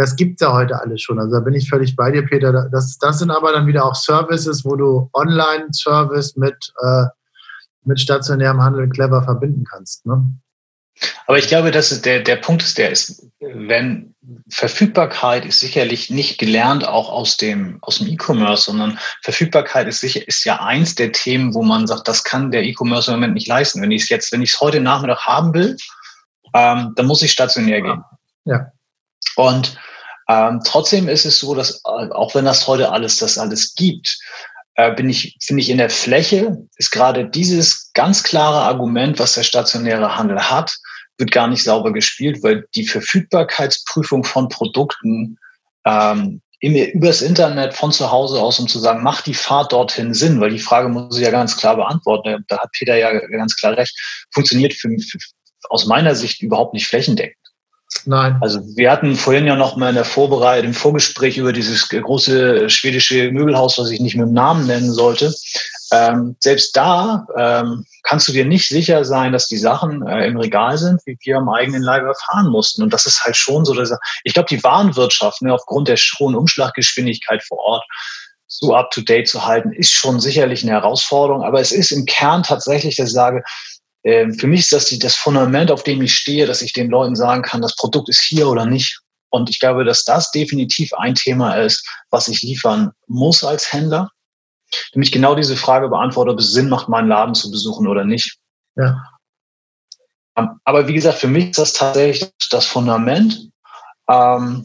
das 0.00 0.16
gibt 0.16 0.40
es 0.40 0.46
ja 0.46 0.54
heute 0.54 0.80
alles 0.80 1.02
schon. 1.02 1.18
Also 1.18 1.34
da 1.36 1.40
bin 1.40 1.52
ich 1.52 1.68
völlig 1.68 1.94
bei 1.94 2.10
dir, 2.10 2.22
Peter. 2.22 2.70
Das, 2.72 2.96
das 2.96 3.18
sind 3.18 3.30
aber 3.30 3.52
dann 3.52 3.66
wieder 3.66 3.84
auch 3.84 3.94
Services, 3.94 4.64
wo 4.64 4.74
du 4.74 5.10
Online-Service 5.12 6.36
mit, 6.36 6.72
äh, 6.82 7.04
mit 7.84 8.00
stationärem 8.00 8.62
Handel 8.62 8.88
clever 8.88 9.22
verbinden 9.22 9.64
kannst. 9.70 10.06
Ne? 10.06 10.24
Aber 11.26 11.36
ich 11.36 11.48
glaube, 11.48 11.70
dass 11.70 12.00
der, 12.00 12.20
der 12.20 12.36
Punkt 12.36 12.62
ist, 12.62 12.78
der 12.78 12.90
ist, 12.90 13.26
wenn 13.40 14.14
Verfügbarkeit 14.48 15.44
ist 15.44 15.60
sicherlich 15.60 16.08
nicht 16.08 16.38
gelernt 16.38 16.88
auch 16.88 17.10
aus 17.10 17.36
dem, 17.36 17.76
aus 17.82 17.98
dem 17.98 18.08
E-Commerce, 18.08 18.70
sondern 18.70 18.98
Verfügbarkeit 19.20 19.86
ist 19.86 20.00
sicher, 20.00 20.26
ist 20.26 20.44
ja 20.44 20.62
eins 20.62 20.94
der 20.94 21.12
Themen, 21.12 21.52
wo 21.52 21.62
man 21.62 21.86
sagt, 21.86 22.08
das 22.08 22.24
kann 22.24 22.50
der 22.50 22.64
E-Commerce 22.64 23.10
im 23.10 23.18
Moment 23.18 23.34
nicht 23.34 23.48
leisten. 23.48 23.82
Wenn 23.82 23.90
ich 23.90 24.04
es 24.04 24.08
jetzt, 24.08 24.32
wenn 24.32 24.40
ich 24.40 24.54
es 24.54 24.60
heute 24.62 24.80
Nachmittag 24.80 25.26
haben 25.26 25.52
will, 25.52 25.76
ähm, 26.54 26.94
dann 26.96 27.04
muss 27.04 27.20
ich 27.20 27.32
stationär 27.32 27.82
gehen. 27.82 28.02
Ja. 28.46 28.72
Und 29.36 29.78
ähm, 30.30 30.60
trotzdem 30.64 31.08
ist 31.08 31.24
es 31.24 31.40
so, 31.40 31.56
dass 31.56 31.82
äh, 31.84 32.08
auch 32.12 32.36
wenn 32.36 32.44
das 32.44 32.68
heute 32.68 32.92
alles, 32.92 33.16
das 33.16 33.36
alles 33.36 33.74
gibt, 33.74 34.16
äh, 34.76 34.94
bin 34.94 35.10
ich, 35.10 35.36
finde 35.42 35.60
ich, 35.60 35.70
in 35.70 35.78
der 35.78 35.90
Fläche 35.90 36.56
ist 36.76 36.92
gerade 36.92 37.28
dieses 37.28 37.90
ganz 37.94 38.22
klare 38.22 38.60
Argument, 38.60 39.18
was 39.18 39.34
der 39.34 39.42
stationäre 39.42 40.16
Handel 40.16 40.40
hat, 40.40 40.72
wird 41.18 41.32
gar 41.32 41.48
nicht 41.48 41.64
sauber 41.64 41.92
gespielt, 41.92 42.44
weil 42.44 42.64
die 42.76 42.86
Verfügbarkeitsprüfung 42.86 44.22
von 44.22 44.48
Produkten 44.48 45.36
ähm, 45.84 46.40
übers 46.60 47.22
Internet 47.22 47.74
von 47.74 47.90
zu 47.90 48.12
Hause 48.12 48.40
aus, 48.40 48.60
um 48.60 48.68
zu 48.68 48.78
sagen, 48.78 49.02
macht 49.02 49.26
die 49.26 49.34
Fahrt 49.34 49.72
dorthin 49.72 50.14
Sinn? 50.14 50.40
Weil 50.40 50.50
die 50.50 50.58
Frage 50.60 50.88
muss 50.88 51.16
ich 51.16 51.24
ja 51.24 51.30
ganz 51.32 51.56
klar 51.56 51.74
beantworten. 51.74 52.44
Da 52.46 52.58
hat 52.58 52.70
Peter 52.72 52.96
ja 52.96 53.12
ganz 53.30 53.56
klar 53.56 53.76
recht. 53.76 53.98
Funktioniert 54.32 54.74
für, 54.74 54.90
für, 54.90 55.18
aus 55.70 55.86
meiner 55.86 56.14
Sicht 56.14 56.40
überhaupt 56.40 56.74
nicht 56.74 56.86
flächendeckend. 56.86 57.39
Nein. 58.06 58.38
Also 58.40 58.60
wir 58.76 58.90
hatten 58.90 59.14
vorhin 59.14 59.46
ja 59.46 59.56
noch 59.56 59.76
mal 59.76 59.90
in 59.90 59.94
der 59.94 60.04
Vorbereitung, 60.04 60.68
im 60.68 60.74
Vorgespräch 60.74 61.36
über 61.36 61.52
dieses 61.52 61.88
große 61.88 62.70
schwedische 62.70 63.30
Möbelhaus, 63.30 63.78
was 63.78 63.90
ich 63.90 64.00
nicht 64.00 64.16
mit 64.16 64.26
dem 64.26 64.32
Namen 64.32 64.66
nennen 64.66 64.92
sollte. 64.92 65.34
Ähm, 65.92 66.36
selbst 66.38 66.76
da 66.76 67.26
ähm, 67.36 67.84
kannst 68.04 68.28
du 68.28 68.32
dir 68.32 68.44
nicht 68.44 68.68
sicher 68.68 69.04
sein, 69.04 69.32
dass 69.32 69.48
die 69.48 69.58
Sachen 69.58 70.06
äh, 70.06 70.26
im 70.26 70.38
Regal 70.38 70.78
sind, 70.78 71.00
wie 71.04 71.18
wir 71.20 71.38
am 71.38 71.48
eigenen 71.48 71.82
Leib 71.82 72.04
erfahren 72.04 72.48
mussten. 72.48 72.82
Und 72.82 72.92
das 72.92 73.06
ist 73.06 73.22
halt 73.24 73.36
schon 73.36 73.64
so, 73.64 73.74
dass 73.74 73.92
ich 74.24 74.32
glaube, 74.32 74.48
die 74.48 74.62
Warenwirtschaft 74.62 75.42
ne, 75.42 75.52
aufgrund 75.52 75.88
der 75.88 75.96
hohen 76.18 76.36
Umschlaggeschwindigkeit 76.36 77.42
vor 77.42 77.58
Ort 77.58 77.84
so 78.46 78.74
up 78.74 78.90
to 78.90 79.00
date 79.00 79.28
zu 79.28 79.46
halten, 79.46 79.72
ist 79.72 79.92
schon 79.92 80.20
sicherlich 80.20 80.62
eine 80.62 80.72
Herausforderung. 80.72 81.44
Aber 81.44 81.60
es 81.60 81.70
ist 81.70 81.92
im 81.92 82.04
Kern 82.04 82.42
tatsächlich, 82.42 82.96
dass 82.96 83.08
ich 83.08 83.14
sage, 83.14 83.42
ähm, 84.04 84.34
für 84.34 84.46
mich 84.46 84.60
ist 84.60 84.72
das 84.72 84.86
die, 84.86 84.98
das 84.98 85.16
Fundament, 85.16 85.70
auf 85.70 85.82
dem 85.82 86.00
ich 86.02 86.14
stehe, 86.14 86.46
dass 86.46 86.62
ich 86.62 86.72
den 86.72 86.90
Leuten 86.90 87.16
sagen 87.16 87.42
kann, 87.42 87.62
das 87.62 87.76
Produkt 87.76 88.08
ist 88.08 88.20
hier 88.20 88.48
oder 88.48 88.66
nicht. 88.66 89.00
Und 89.30 89.48
ich 89.50 89.60
glaube, 89.60 89.84
dass 89.84 90.04
das 90.04 90.30
definitiv 90.32 90.92
ein 90.94 91.14
Thema 91.14 91.54
ist, 91.54 91.86
was 92.10 92.28
ich 92.28 92.42
liefern 92.42 92.92
muss 93.06 93.44
als 93.44 93.72
Händler. 93.72 94.10
Nämlich 94.94 95.12
genau 95.12 95.34
diese 95.34 95.56
Frage 95.56 95.88
beantwortet, 95.88 96.34
ob 96.34 96.40
es 96.40 96.52
Sinn 96.52 96.68
macht, 96.68 96.88
meinen 96.88 97.08
Laden 97.08 97.34
zu 97.34 97.50
besuchen 97.50 97.86
oder 97.86 98.04
nicht. 98.04 98.38
Ja. 98.76 99.02
Ähm, 100.36 100.60
aber 100.64 100.88
wie 100.88 100.94
gesagt, 100.94 101.18
für 101.18 101.28
mich 101.28 101.50
ist 101.50 101.58
das 101.58 101.72
tatsächlich 101.74 102.30
das 102.50 102.66
Fundament. 102.66 103.50
Ähm, 104.08 104.64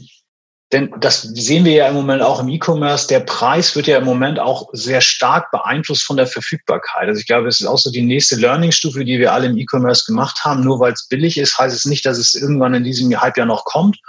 denn 0.71 0.91
das 0.99 1.21
sehen 1.21 1.63
wir 1.63 1.73
ja 1.73 1.87
im 1.87 1.93
Moment 1.93 2.23
auch 2.23 2.39
im 2.39 2.49
E-Commerce. 2.49 3.07
Der 3.07 3.19
Preis 3.19 3.75
wird 3.75 3.85
ja 3.85 3.99
im 3.99 4.05
Moment 4.05 4.39
auch 4.39 4.67
sehr 4.73 4.99
stark 4.99 5.51
beeinflusst 5.51 6.03
von 6.03 6.17
der 6.17 6.25
Verfügbarkeit. 6.25 7.07
Also 7.07 7.19
ich 7.19 7.27
glaube, 7.27 7.47
es 7.47 7.61
ist 7.61 7.67
auch 7.67 7.77
so 7.77 7.91
die 7.91 8.01
nächste 8.01 8.35
Learning-Stufe, 8.35 9.05
die 9.05 9.19
wir 9.19 9.31
alle 9.31 9.45
im 9.45 9.57
E-Commerce 9.57 10.05
gemacht 10.05 10.43
haben. 10.43 10.63
Nur 10.63 10.79
weil 10.79 10.93
es 10.93 11.07
billig 11.07 11.37
ist, 11.37 11.57
heißt 11.57 11.75
es 11.75 11.85
nicht, 11.85 12.05
dass 12.05 12.17
es 12.17 12.33
irgendwann 12.33 12.73
in 12.73 12.83
diesem 12.83 13.15
Halbjahr 13.19 13.45
noch 13.45 13.63
kommt. 13.65 13.99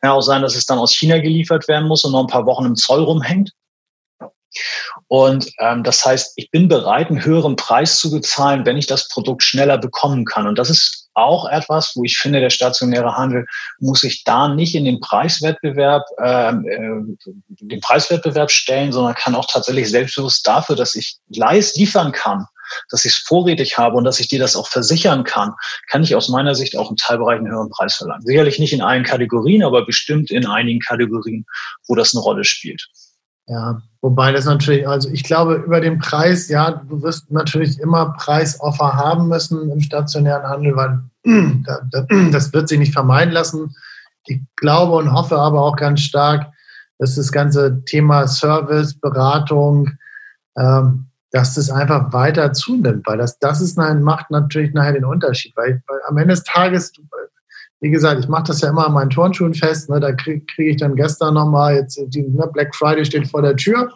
Kann 0.00 0.12
auch 0.12 0.22
sein, 0.22 0.40
dass 0.40 0.56
es 0.56 0.64
dann 0.64 0.78
aus 0.78 0.94
China 0.94 1.18
geliefert 1.18 1.68
werden 1.68 1.86
muss 1.86 2.04
und 2.04 2.12
noch 2.12 2.20
ein 2.20 2.26
paar 2.28 2.46
Wochen 2.46 2.64
im 2.64 2.76
Zoll 2.76 3.02
rumhängt. 3.02 3.52
Und 5.08 5.50
ähm, 5.60 5.84
das 5.84 6.04
heißt, 6.04 6.32
ich 6.36 6.50
bin 6.50 6.68
bereit, 6.68 7.08
einen 7.08 7.24
höheren 7.24 7.56
Preis 7.56 7.98
zu 7.98 8.10
bezahlen, 8.10 8.64
wenn 8.64 8.78
ich 8.78 8.86
das 8.86 9.08
Produkt 9.08 9.42
schneller 9.42 9.76
bekommen 9.76 10.24
kann. 10.24 10.46
Und 10.46 10.58
das 10.58 10.70
ist 10.70 11.07
auch 11.18 11.48
etwas, 11.48 11.92
wo 11.94 12.04
ich 12.04 12.16
finde, 12.16 12.40
der 12.40 12.50
stationäre 12.50 13.16
Handel 13.16 13.46
muss 13.78 14.00
sich 14.00 14.24
da 14.24 14.48
nicht 14.48 14.74
in 14.74 14.84
den 14.84 15.00
Preiswettbewerb, 15.00 16.04
ähm, 16.22 16.66
äh, 16.66 17.26
den 17.60 17.80
Preiswettbewerb 17.80 18.50
stellen, 18.50 18.92
sondern 18.92 19.14
kann 19.14 19.34
auch 19.34 19.46
tatsächlich 19.50 19.90
selbstbewusst 19.90 20.46
dafür, 20.46 20.76
dass 20.76 20.94
ich 20.94 21.18
leist 21.28 21.76
liefern 21.76 22.12
kann, 22.12 22.46
dass 22.90 23.04
ich 23.04 23.12
es 23.12 23.18
vorrätig 23.18 23.78
habe 23.78 23.96
und 23.96 24.04
dass 24.04 24.20
ich 24.20 24.28
dir 24.28 24.38
das 24.38 24.56
auch 24.56 24.68
versichern 24.68 25.24
kann, 25.24 25.52
kann 25.90 26.02
ich 26.02 26.14
aus 26.14 26.28
meiner 26.28 26.54
Sicht 26.54 26.76
auch 26.76 26.90
im 26.90 26.96
Teilbereich 26.96 27.38
einen 27.38 27.50
höheren 27.50 27.70
Preis 27.70 27.94
verlangen. 27.94 28.24
Sicherlich 28.24 28.58
nicht 28.58 28.72
in 28.72 28.82
allen 28.82 29.04
Kategorien, 29.04 29.62
aber 29.62 29.84
bestimmt 29.84 30.30
in 30.30 30.46
einigen 30.46 30.80
Kategorien, 30.80 31.44
wo 31.86 31.94
das 31.94 32.14
eine 32.14 32.22
Rolle 32.22 32.44
spielt. 32.44 32.88
Ja, 33.48 33.80
wobei 34.02 34.30
das 34.32 34.44
natürlich, 34.44 34.86
also 34.86 35.08
ich 35.08 35.24
glaube, 35.24 35.54
über 35.54 35.80
den 35.80 35.98
Preis, 35.98 36.48
ja, 36.48 36.70
du 36.70 37.02
wirst 37.02 37.30
natürlich 37.30 37.80
immer 37.80 38.14
Preisoffer 38.18 38.94
haben 38.94 39.28
müssen 39.28 39.70
im 39.70 39.80
stationären 39.80 40.46
Handel, 40.46 40.76
weil 40.76 41.00
das 42.32 42.52
wird 42.52 42.68
sich 42.68 42.78
nicht 42.78 42.92
vermeiden 42.92 43.32
lassen. 43.32 43.74
Ich 44.26 44.40
glaube 44.56 44.96
und 44.96 45.12
hoffe 45.12 45.38
aber 45.38 45.62
auch 45.62 45.76
ganz 45.76 46.00
stark, 46.00 46.52
dass 46.98 47.14
das 47.14 47.32
ganze 47.32 47.82
Thema 47.84 48.28
Service, 48.28 48.94
Beratung, 48.94 49.92
ähm, 50.58 51.06
dass 51.30 51.54
das 51.54 51.70
einfach 51.70 52.12
weiter 52.12 52.52
zunimmt, 52.52 53.06
weil 53.06 53.18
das, 53.18 53.38
das 53.38 53.60
ist, 53.60 53.78
macht 53.78 54.30
natürlich 54.30 54.72
nachher 54.74 54.94
den 54.94 55.04
Unterschied, 55.04 55.56
weil, 55.56 55.82
weil 55.86 56.00
am 56.06 56.16
Ende 56.18 56.34
des 56.34 56.44
Tages, 56.44 56.92
wie 57.80 57.90
gesagt, 57.90 58.20
ich 58.20 58.28
mache 58.28 58.44
das 58.44 58.60
ja 58.60 58.70
immer 58.70 58.86
an 58.86 58.92
meinen 58.92 59.10
Turnschuhen 59.10 59.54
fest. 59.54 59.88
Ne, 59.88 60.00
da 60.00 60.12
kriege 60.12 60.44
krieg 60.46 60.68
ich 60.68 60.76
dann 60.78 60.96
gestern 60.96 61.34
nochmal, 61.34 61.76
jetzt 61.76 62.00
die, 62.08 62.22
ne, 62.22 62.48
Black 62.52 62.74
Friday 62.74 63.04
steht 63.04 63.28
vor 63.28 63.42
der 63.42 63.56
Tür. 63.56 63.92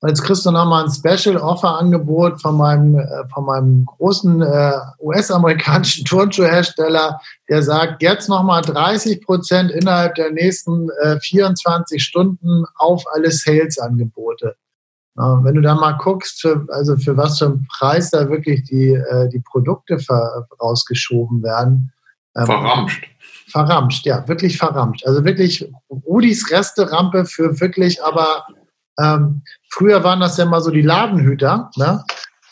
Und 0.00 0.10
jetzt 0.10 0.22
kriegst 0.22 0.44
du 0.44 0.50
nochmal 0.50 0.84
ein 0.84 0.90
Special-Offer-Angebot 0.90 2.42
von 2.42 2.58
meinem, 2.58 2.98
äh, 2.98 3.26
von 3.32 3.46
meinem 3.46 3.86
großen 3.86 4.42
äh, 4.42 4.72
US-amerikanischen 5.00 6.04
Turnschuhhersteller, 6.04 7.18
der 7.48 7.62
sagt, 7.62 8.02
jetzt 8.02 8.28
nochmal 8.28 8.60
30 8.60 9.24
Prozent 9.24 9.70
innerhalb 9.70 10.14
der 10.16 10.30
nächsten 10.30 10.90
äh, 11.02 11.18
24 11.20 12.02
Stunden 12.02 12.66
auf 12.76 13.02
alle 13.14 13.30
Sales-Angebote. 13.30 14.56
wenn 15.16 15.54
du 15.54 15.62
da 15.62 15.74
mal 15.74 15.92
guckst, 15.92 16.42
für, 16.42 16.66
also 16.68 16.96
für 16.96 17.16
was 17.16 17.38
für 17.38 17.46
einen 17.46 17.66
Preis 17.78 18.10
da 18.10 18.28
wirklich 18.28 18.64
die, 18.64 18.90
äh, 18.90 19.30
die 19.30 19.40
Produkte 19.40 19.98
rausgeschoben 20.60 21.42
werden, 21.42 21.94
ähm, 22.36 22.46
verramscht. 22.46 23.06
Verramscht, 23.48 24.06
ja, 24.06 24.26
wirklich 24.26 24.58
verramscht. 24.58 25.06
Also 25.06 25.24
wirklich 25.24 25.70
Rudis 25.88 26.50
Resterampe 26.50 27.24
für 27.24 27.60
wirklich, 27.60 28.02
aber 28.02 28.46
ähm, 28.98 29.42
früher 29.70 30.02
waren 30.02 30.20
das 30.20 30.36
ja 30.36 30.44
mal 30.44 30.60
so 30.60 30.70
die 30.70 30.82
Ladenhüter. 30.82 31.70
Ne? 31.76 32.04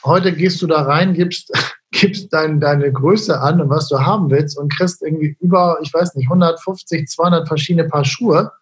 Heute 0.05 0.33
gehst 0.33 0.63
du 0.63 0.67
da 0.67 0.83
rein, 0.83 1.15
gibst, 1.15 1.51
gibst 1.91 2.33
dein, 2.33 2.61
deine 2.61 2.93
Größe 2.93 3.41
an 3.41 3.61
und 3.61 3.71
was 3.71 3.89
du 3.89 3.99
haben 3.99 4.31
willst 4.31 4.59
und 4.59 4.73
kriegst 4.73 5.03
irgendwie 5.03 5.37
über, 5.41 5.79
ich 5.83 5.93
weiß 5.93 6.15
nicht, 6.15 6.27
150, 6.27 7.09
200 7.09 7.49
verschiedene 7.49 7.89
Paar 7.89 8.05
Schuhe, 8.05 8.53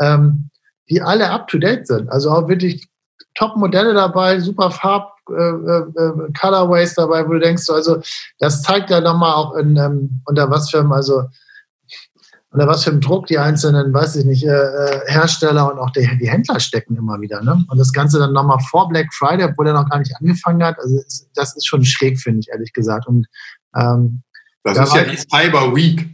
ähm, 0.00 0.50
die 0.88 1.02
alle 1.02 1.30
up 1.30 1.48
to 1.48 1.58
date 1.58 1.86
sind. 1.86 2.08
Also 2.10 2.30
auch 2.30 2.48
wirklich 2.48 2.88
Top-Modelle 3.34 3.94
dabei, 3.94 4.40
super 4.40 4.70
Farb, 4.70 5.15
äh, 5.30 5.34
äh, 5.34 5.82
äh, 5.96 6.32
Colorways 6.38 6.94
dabei, 6.94 7.26
wo 7.26 7.32
du 7.32 7.40
denkst, 7.40 7.68
also 7.68 8.00
das 8.38 8.62
zeigt 8.62 8.90
ja 8.90 9.00
nochmal 9.00 9.34
auch 9.34 9.56
in, 9.56 9.76
ähm, 9.76 10.22
unter 10.24 10.50
was 10.50 10.70
für 10.70 10.84
also 10.90 11.24
unter 12.50 12.68
was 12.68 12.84
für 12.84 12.90
einem 12.90 13.00
Druck 13.00 13.26
die 13.26 13.38
einzelnen, 13.38 13.92
weiß 13.92 14.16
ich 14.16 14.24
nicht, 14.24 14.44
äh, 14.44 14.48
äh, 14.48 15.00
Hersteller 15.06 15.70
und 15.70 15.78
auch 15.78 15.90
die, 15.90 16.08
die, 16.18 16.30
Händler 16.30 16.58
stecken 16.58 16.96
immer 16.96 17.20
wieder. 17.20 17.42
Ne? 17.42 17.64
Und 17.68 17.78
das 17.78 17.92
Ganze 17.92 18.18
dann 18.18 18.32
nochmal 18.32 18.60
vor 18.70 18.88
Black 18.88 19.12
Friday, 19.12 19.44
obwohl 19.44 19.66
er 19.66 19.74
noch 19.74 19.88
gar 19.90 19.98
nicht 19.98 20.14
angefangen 20.18 20.62
hat. 20.64 20.78
Also 20.78 21.02
das 21.34 21.54
ist 21.54 21.66
schon 21.66 21.84
schräg, 21.84 22.18
finde 22.18 22.40
ich, 22.40 22.48
ehrlich 22.48 22.72
gesagt. 22.72 23.06
Und 23.08 23.26
ähm, 23.76 24.22
das 24.64 24.76
da 24.76 24.84
ist 24.84 24.94
ja 24.94 25.04
die 25.04 25.18
Cyber 25.18 25.76
Week. 25.76 26.08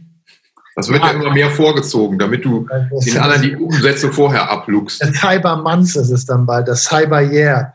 Das 0.75 0.89
wird 0.89 1.01
ja, 1.01 1.11
ja 1.11 1.13
immer 1.13 1.31
mehr 1.31 1.51
vorgezogen, 1.51 2.17
damit 2.17 2.43
du 2.43 2.67
den 3.05 3.17
anderen 3.19 3.41
die 3.41 3.55
Umsätze 3.55 4.11
vorher 4.11 4.49
abluchst. 4.49 5.01
Der 5.01 5.13
Cyber 5.13 5.55
Month 5.57 5.95
ist 5.95 6.09
es 6.09 6.25
dann 6.25 6.45
bald, 6.45 6.67
das 6.67 6.83
Cyber 6.83 7.21
Year. 7.21 7.73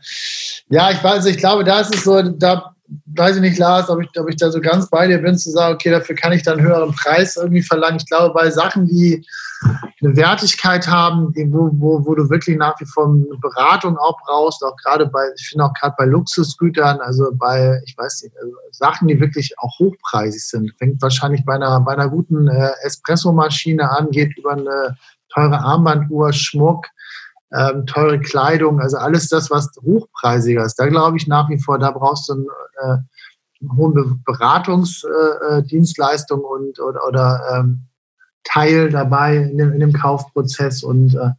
Ja, 0.69 0.91
ich 0.91 1.03
weiß, 1.03 1.25
ich 1.25 1.37
glaube, 1.37 1.63
da 1.63 1.79
ist 1.79 1.93
es 1.93 2.03
so, 2.03 2.21
da 2.21 2.73
weiß 3.15 3.35
ich 3.35 3.41
nicht, 3.41 3.57
Lars, 3.57 3.89
ob 3.89 4.01
ich, 4.01 4.09
ob 4.19 4.29
ich 4.29 4.37
da 4.37 4.51
so 4.51 4.59
ganz 4.61 4.89
bei 4.89 5.07
dir 5.07 5.19
bin, 5.19 5.37
zu 5.37 5.51
sagen, 5.51 5.75
okay, 5.75 5.91
dafür 5.91 6.15
kann 6.15 6.31
ich 6.31 6.43
dann 6.43 6.57
einen 6.57 6.67
höheren 6.67 6.95
Preis 6.95 7.35
irgendwie 7.35 7.61
verlangen. 7.61 7.97
Ich 7.97 8.07
glaube, 8.07 8.33
bei 8.33 8.49
Sachen, 8.49 8.87
die 8.87 9.25
eine 10.01 10.15
Wertigkeit 10.15 10.87
haben, 10.87 11.33
wo, 11.51 11.69
wo, 11.73 12.05
wo 12.05 12.15
du 12.15 12.29
wirklich 12.29 12.57
nach 12.57 12.79
wie 12.79 12.85
vor 12.85 13.07
eine 13.07 13.25
Beratung 13.41 13.97
auch 13.97 14.17
brauchst, 14.25 14.63
auch 14.63 14.75
gerade 14.77 15.05
bei, 15.07 15.21
ich 15.35 15.49
finde 15.49 15.65
auch 15.65 15.73
gerade 15.73 15.95
bei 15.97 16.05
Luxusgütern, 16.05 16.99
also 17.01 17.31
bei, 17.33 17.79
ich 17.85 17.97
weiß 17.97 18.23
nicht, 18.23 18.35
also 18.41 18.53
Sachen, 18.71 19.07
die 19.07 19.19
wirklich 19.19 19.53
auch 19.57 19.77
hochpreisig 19.79 20.47
sind, 20.47 20.73
fängt 20.77 21.01
wahrscheinlich 21.01 21.43
bei 21.45 21.55
einer, 21.55 21.79
bei 21.81 21.93
einer 21.93 22.09
guten 22.09 22.47
äh, 22.47 22.71
Espressomaschine 22.83 23.89
an, 23.91 24.11
geht 24.11 24.37
über 24.37 24.53
eine 24.53 24.97
teure 25.33 25.59
Armbanduhr, 25.59 26.31
Schmuck, 26.31 26.87
ähm, 27.51 27.85
teure 27.85 28.19
Kleidung, 28.19 28.79
also 28.79 28.97
alles 28.97 29.27
das, 29.29 29.49
was 29.49 29.71
hochpreisiger 29.81 30.65
ist. 30.65 30.75
Da 30.75 30.87
glaube 30.87 31.17
ich 31.17 31.25
nach 31.27 31.49
wie 31.49 31.59
vor, 31.59 31.79
da 31.79 31.91
brauchst 31.91 32.29
du 32.29 32.33
einen, 32.33 32.45
äh, 32.81 32.97
eine 33.61 33.75
hohe 33.75 34.17
Beratungsdienstleistung 34.25 36.39
äh, 36.39 36.43
und 36.43 36.79
oder, 36.79 37.05
oder 37.07 37.41
ähm, 37.55 37.87
Teil 38.43 38.89
dabei 38.89 39.37
in 39.37 39.57
dem, 39.57 39.73
in 39.73 39.79
dem 39.79 39.93
Kaufprozess 39.93 40.83
und 40.83 41.15
äh, 41.15 41.31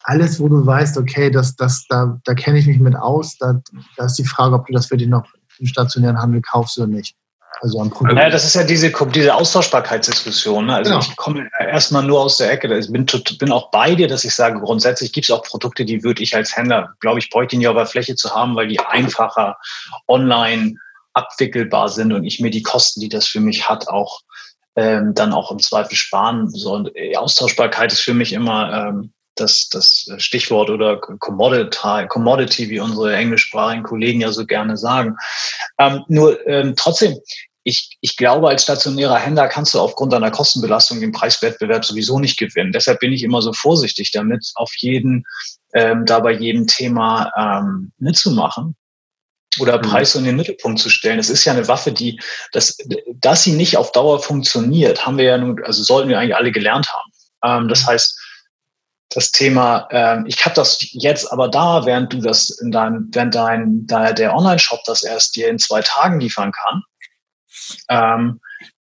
alles, 0.00 0.38
wo 0.38 0.48
du 0.48 0.64
weißt, 0.64 0.98
okay, 0.98 1.30
das, 1.30 1.56
das, 1.56 1.84
da, 1.88 2.20
da 2.24 2.34
kenne 2.34 2.58
ich 2.58 2.68
mich 2.68 2.78
mit 2.78 2.94
aus, 2.94 3.36
da, 3.38 3.60
da 3.96 4.04
ist 4.04 4.14
die 4.14 4.24
Frage, 4.24 4.54
ob 4.54 4.66
du 4.66 4.72
das 4.72 4.86
für 4.86 4.96
dich 4.96 5.08
noch 5.08 5.26
im 5.58 5.66
stationären 5.66 6.18
Handel 6.18 6.42
kaufst 6.42 6.78
oder 6.78 6.86
nicht. 6.86 7.16
Also 7.60 7.80
am 7.80 7.90
Produkt. 7.90 8.18
Ja, 8.18 8.28
das 8.28 8.44
ist 8.44 8.54
ja 8.54 8.64
diese, 8.64 8.92
diese 9.14 9.34
Austauschbarkeitsdiskussion. 9.34 10.66
Ne? 10.66 10.74
Also 10.76 10.90
genau. 10.90 11.02
ich 11.02 11.16
komme 11.16 11.48
erstmal 11.58 12.02
nur 12.02 12.20
aus 12.20 12.36
der 12.36 12.50
Ecke. 12.52 12.76
Ich 12.76 12.90
bin, 12.90 13.06
bin 13.38 13.52
auch 13.52 13.70
bei 13.70 13.94
dir, 13.94 14.08
dass 14.08 14.24
ich 14.24 14.34
sage, 14.34 14.60
grundsätzlich 14.60 15.12
gibt 15.12 15.24
es 15.24 15.30
auch 15.30 15.42
Produkte, 15.42 15.84
die 15.84 16.02
würde 16.02 16.22
ich 16.22 16.36
als 16.36 16.56
Händler, 16.56 16.94
glaube 17.00 17.18
ich, 17.18 17.30
bräuchte 17.30 17.56
die 17.56 17.66
auf 17.66 17.76
der 17.76 17.86
Fläche 17.86 18.14
zu 18.14 18.34
haben, 18.34 18.56
weil 18.56 18.68
die 18.68 18.80
einfacher 18.80 19.56
online 20.06 20.74
abwickelbar 21.14 21.88
sind 21.88 22.12
und 22.12 22.24
ich 22.24 22.40
mir 22.40 22.50
die 22.50 22.62
Kosten, 22.62 23.00
die 23.00 23.08
das 23.08 23.26
für 23.26 23.40
mich 23.40 23.68
hat, 23.68 23.88
auch 23.88 24.20
ähm, 24.76 25.14
dann 25.14 25.32
auch 25.32 25.50
im 25.50 25.58
Zweifel 25.58 25.96
sparen. 25.96 26.50
So, 26.50 26.74
und 26.74 26.92
Austauschbarkeit 27.16 27.90
ist 27.90 28.00
für 28.00 28.12
mich 28.12 28.34
immer 28.34 28.88
ähm, 28.88 29.12
das, 29.36 29.68
das 29.68 30.08
Stichwort 30.18 30.70
oder 30.70 30.98
Commodity, 30.98 32.06
Commodity, 32.08 32.68
wie 32.70 32.80
unsere 32.80 33.14
englischsprachigen 33.14 33.84
Kollegen 33.84 34.20
ja 34.20 34.32
so 34.32 34.44
gerne 34.44 34.76
sagen. 34.76 35.16
Ähm, 35.78 36.04
nur 36.08 36.44
ähm, 36.46 36.74
trotzdem, 36.76 37.16
ich, 37.62 37.98
ich 38.00 38.16
glaube, 38.16 38.48
als 38.48 38.62
stationärer 38.62 39.18
Händler 39.18 39.48
kannst 39.48 39.74
du 39.74 39.80
aufgrund 39.80 40.12
deiner 40.12 40.30
Kostenbelastung 40.30 41.00
den 41.00 41.12
Preiswettbewerb 41.12 41.84
sowieso 41.84 42.20
nicht 42.20 42.38
gewinnen. 42.38 42.72
Deshalb 42.72 43.00
bin 43.00 43.12
ich 43.12 43.24
immer 43.24 43.42
so 43.42 43.52
vorsichtig 43.52 44.12
damit, 44.12 44.52
auf 44.54 44.72
jeden, 44.78 45.24
ähm, 45.74 46.04
da 46.06 46.20
bei 46.20 46.32
jedem 46.32 46.66
Thema 46.68 47.32
ähm, 47.36 47.92
mitzumachen 47.98 48.76
oder 49.58 49.78
mhm. 49.78 49.82
Preis 49.82 50.14
in 50.14 50.24
den 50.24 50.36
Mittelpunkt 50.36 50.78
zu 50.78 50.90
stellen. 50.90 51.18
Es 51.18 51.28
ist 51.28 51.44
ja 51.44 51.52
eine 51.52 51.66
Waffe, 51.66 51.90
die, 51.90 52.20
das, 52.52 52.76
dass 53.14 53.42
sie 53.42 53.52
nicht 53.52 53.76
auf 53.76 53.90
Dauer 53.90 54.22
funktioniert, 54.22 55.04
haben 55.04 55.18
wir 55.18 55.24
ja 55.24 55.38
nun, 55.38 55.60
also 55.64 55.82
sollten 55.82 56.08
wir 56.08 56.20
eigentlich 56.20 56.36
alle 56.36 56.52
gelernt 56.52 56.88
haben. 56.88 57.62
Ähm, 57.64 57.68
das 57.68 57.82
mhm. 57.82 57.86
heißt, 57.88 58.25
das 59.10 59.30
Thema, 59.30 59.88
ähm, 59.90 60.24
ich 60.26 60.44
habe 60.44 60.54
das 60.54 60.78
jetzt 60.92 61.32
aber 61.32 61.48
da, 61.48 61.86
während 61.86 62.12
du 62.12 62.20
das 62.20 62.50
in 62.50 62.70
deinem, 62.70 63.08
während 63.12 63.34
dein, 63.34 63.86
da 63.86 64.12
der 64.12 64.34
Online-Shop 64.34 64.80
das 64.84 65.04
erst 65.04 65.36
dir 65.36 65.48
in 65.48 65.58
zwei 65.58 65.80
Tagen 65.82 66.20
liefern 66.20 66.52
kann, 66.52 66.82
ähm, 67.88 68.40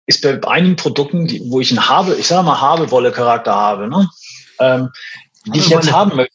ist 0.06 0.22
bei 0.22 0.40
einigen 0.48 0.76
Produkten, 0.76 1.26
die, 1.26 1.42
wo 1.50 1.60
ich 1.60 1.70
ein 1.70 1.88
habe, 1.88 2.14
ich 2.14 2.26
sage 2.26 2.44
mal 2.44 2.60
Habewolle-Charakter 2.60 3.54
habe, 3.54 3.88
ne? 3.88 4.08
ähm, 4.60 4.90
die 5.46 5.60
ich 5.60 5.68
jetzt 5.68 5.92
haben 5.92 6.16
möchte, 6.16 6.34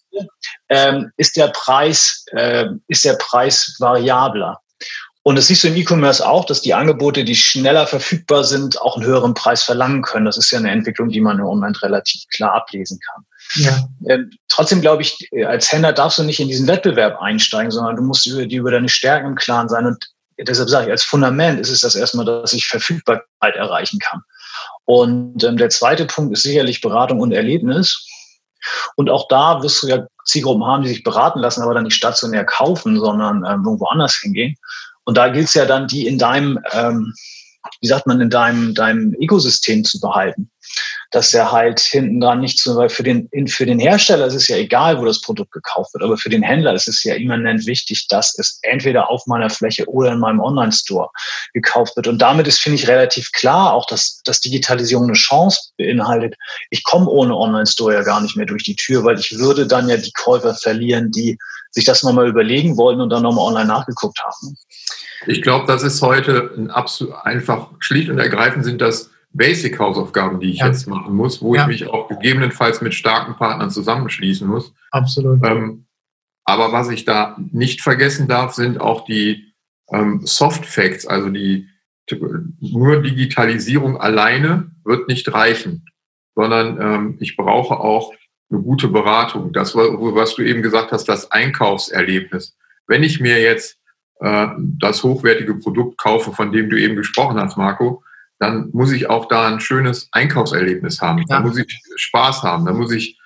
ähm, 0.69 1.11
ist 1.17 1.35
der 1.35 1.47
Preis, 1.49 2.25
äh, 2.31 2.67
ist 2.87 3.03
der 3.03 3.15
Preis 3.15 3.75
variabler. 3.79 4.59
Und 5.23 5.37
das 5.37 5.47
siehst 5.47 5.63
du 5.63 5.69
im 5.69 5.77
E-Commerce 5.77 6.25
auch, 6.27 6.45
dass 6.45 6.61
die 6.61 6.73
Angebote, 6.73 7.23
die 7.23 7.35
schneller 7.35 7.87
verfügbar 7.87 8.43
sind, 8.43 8.81
auch 8.81 8.97
einen 8.97 9.05
höheren 9.05 9.33
Preis 9.33 9.63
verlangen 9.63 10.01
können. 10.01 10.25
Das 10.25 10.37
ist 10.37 10.51
ja 10.51 10.59
eine 10.59 10.71
Entwicklung, 10.71 11.09
die 11.09 11.21
man 11.21 11.39
im 11.39 11.45
Moment 11.45 11.81
relativ 11.81 12.23
klar 12.33 12.53
ablesen 12.53 12.99
kann. 12.99 13.25
Ja. 13.55 13.88
Ähm, 14.07 14.31
trotzdem 14.48 14.81
glaube 14.81 15.03
ich, 15.03 15.29
als 15.45 15.72
Händler 15.72 15.93
darfst 15.93 16.17
du 16.17 16.24
nicht 16.24 16.39
in 16.39 16.48
diesen 16.48 16.67
Wettbewerb 16.67 17.22
einsteigen, 17.22 17.72
sondern 17.72 17.95
du 17.95 18.01
musst 18.01 18.25
über, 18.25 18.41
über 18.41 18.72
deine 18.72 18.89
Stärken 18.89 19.27
im 19.27 19.36
Klaren 19.36 19.69
sein. 19.69 19.86
Und 19.86 20.05
deshalb 20.39 20.69
sage 20.69 20.86
ich, 20.88 20.91
als 20.91 21.03
Fundament 21.03 21.60
ist 21.60 21.69
es 21.69 21.81
das 21.81 21.95
erstmal, 21.95 22.25
dass 22.25 22.53
ich 22.53 22.67
Verfügbarkeit 22.67 23.55
erreichen 23.55 24.00
kann. 24.00 24.22
Und 24.86 25.43
ähm, 25.43 25.57
der 25.57 25.69
zweite 25.69 26.05
Punkt 26.05 26.33
ist 26.33 26.43
sicherlich 26.43 26.81
Beratung 26.81 27.19
und 27.19 27.31
Erlebnis. 27.31 28.07
Und 28.95 29.10
auch 29.10 29.27
da 29.27 29.62
wirst 29.62 29.83
du 29.83 29.88
ja 29.88 30.05
Zielgruppen 30.25 30.65
haben, 30.65 30.83
die 30.83 30.89
sich 30.89 31.03
beraten 31.03 31.39
lassen, 31.39 31.62
aber 31.62 31.74
dann 31.74 31.83
nicht 31.83 31.95
stationär 31.95 32.45
kaufen, 32.45 33.00
sondern 33.00 33.38
ähm, 33.45 33.63
irgendwo 33.65 33.86
anders 33.86 34.15
hingehen. 34.22 34.55
Und 35.05 35.17
da 35.17 35.27
gilt 35.27 35.48
es 35.48 35.53
ja 35.53 35.65
dann, 35.65 35.88
die 35.88 36.07
in 36.07 36.17
deinem, 36.17 36.60
ähm, 36.72 37.13
wie 37.81 37.88
sagt 37.88 38.07
man, 38.07 38.22
in 38.22 38.29
deinem, 38.29 38.74
deinem 38.74 39.13
Ökosystem 39.19 39.83
zu 39.83 40.00
behalten 40.00 40.50
dass 41.13 41.32
er 41.32 41.51
halt 41.51 41.79
hinten 41.79 42.20
dran 42.20 42.39
nicht 42.39 42.60
so, 42.60 42.75
weil 42.75 42.89
für 42.89 43.03
den, 43.03 43.29
für 43.48 43.67
den 43.67 43.77
Hersteller 43.77 44.25
ist 44.25 44.34
es 44.34 44.48
ja 44.48 44.58
egal, 44.58 45.00
wo 45.00 45.05
das 45.05 45.22
Produkt 45.22 45.51
gekauft 45.51 45.93
wird, 45.93 46.03
aber 46.03 46.17
für 46.17 46.29
den 46.29 46.41
Händler 46.41 46.74
ist 46.74 46.88
es 46.88 47.03
ja 47.03 47.13
immanent 47.13 47.67
wichtig, 47.67 48.08
dass 48.08 48.38
es 48.39 48.58
entweder 48.63 49.12
auf 49.12 49.27
meiner 49.27 49.51
Fläche 49.51 49.88
oder 49.88 50.12
in 50.12 50.20
meinem 50.20 50.39
Online-Store 50.39 51.10
gekauft 51.53 51.96
wird. 51.96 52.08
Und 52.08 52.17
damit 52.20 52.48
ist, 52.48 52.60
finde 52.60 52.79
ich, 52.79 52.88
relativ 52.88 53.32
klar 53.32 53.74
auch, 53.74 53.86
dass, 53.86 54.22
dass 54.25 54.41
Digitalisierung 54.41 55.03
eine 55.05 55.13
Chance 55.13 55.70
beinhaltet. 55.77 56.34
Ich 56.72 56.84
komme 56.84 57.08
ohne 57.08 57.38
Online-Store 57.38 57.93
ja 57.93 58.01
gar 58.01 58.20
nicht 58.20 58.36
mehr 58.36 58.48
durch 58.48 58.63
die 58.63 58.75
Tür, 58.75 59.03
weil 59.03 59.20
ich 59.20 59.38
würde 59.38 59.67
dann 59.67 59.88
ja 59.89 59.98
die 59.98 60.13
Käufer 60.13 60.55
verlieren, 60.55 61.12
die 61.12 61.38
sich 61.70 61.86
das 61.86 62.01
nochmal 62.01 62.27
überlegen 62.27 62.75
wollten 62.75 63.01
und 63.01 63.12
dann 63.12 63.22
nochmal 63.22 63.46
online 63.46 63.67
nachgeguckt 63.67 64.20
haben. 64.25 64.58
Ich 65.27 65.43
glaube, 65.43 65.67
das 65.67 65.84
ist 65.84 66.01
heute 66.01 66.51
ein 66.58 66.72
absolut 66.72 67.13
einfach, 67.24 67.70
schlicht 67.77 68.10
und 68.10 68.17
ergreifend 68.17 68.65
sind 68.65 68.82
das 68.82 69.12
Basic-Hausaufgaben, 69.33 70.39
die 70.39 70.51
ich 70.51 70.59
ja. 70.59 70.67
jetzt 70.67 70.87
machen 70.87 71.15
muss, 71.15 71.41
wo 71.41 71.55
ja. 71.55 71.63
ich 71.63 71.67
mich 71.67 71.87
auch 71.87 72.07
gegebenenfalls 72.07 72.81
mit 72.81 72.93
starken 72.93 73.35
Partnern 73.35 73.71
zusammenschließen 73.71 74.47
muss. 74.47 74.73
Absolut. 74.91 75.43
Ähm, 75.45 75.85
aber 76.45 76.71
was 76.71 76.89
ich 76.89 77.05
da 77.05 77.37
nicht 77.51 77.81
vergessen 77.81 78.27
darf, 78.27 78.53
sind 78.53 78.79
auch 78.79 79.05
die 79.05 79.53
ähm, 79.91 80.21
Soft 80.23 80.65
Facts, 80.65 81.05
also 81.05 81.29
die 81.29 81.67
nur 82.59 83.01
Digitalisierung 83.01 83.97
alleine 83.97 84.71
wird 84.83 85.07
nicht 85.07 85.33
reichen, 85.33 85.85
sondern 86.35 86.81
ähm, 86.81 87.17
ich 87.19 87.37
brauche 87.37 87.79
auch 87.79 88.13
eine 88.51 88.61
gute 88.61 88.89
Beratung. 88.89 89.53
Das, 89.53 89.75
was 89.75 90.35
du 90.35 90.41
eben 90.43 90.61
gesagt 90.61 90.91
hast, 90.91 91.05
das 91.05 91.31
Einkaufserlebnis. 91.31 92.57
Wenn 92.87 93.03
ich 93.03 93.21
mir 93.21 93.41
jetzt 93.41 93.77
äh, 94.19 94.47
das 94.59 95.01
hochwertige 95.03 95.55
Produkt 95.55 95.97
kaufe, 95.97 96.33
von 96.33 96.51
dem 96.51 96.69
du 96.69 96.79
eben 96.79 96.97
gesprochen 96.97 97.39
hast, 97.39 97.57
Marco, 97.57 98.03
dann 98.43 98.69
muss 98.73 98.91
ich 98.91 99.09
auch 99.09 99.29
da 99.29 99.47
ein 99.47 99.62
schönes 99.62 100.09
Einkaufserlebnis 100.12 101.01
haben. 101.01 101.19
Ja. 101.19 101.25
Da 101.29 101.39
muss 101.39 101.57
ich 101.57 101.81
Spaß 101.95 102.43
haben. 102.43 102.65
Da 102.65 102.73
muss 102.73 102.91
ich, 102.91 103.17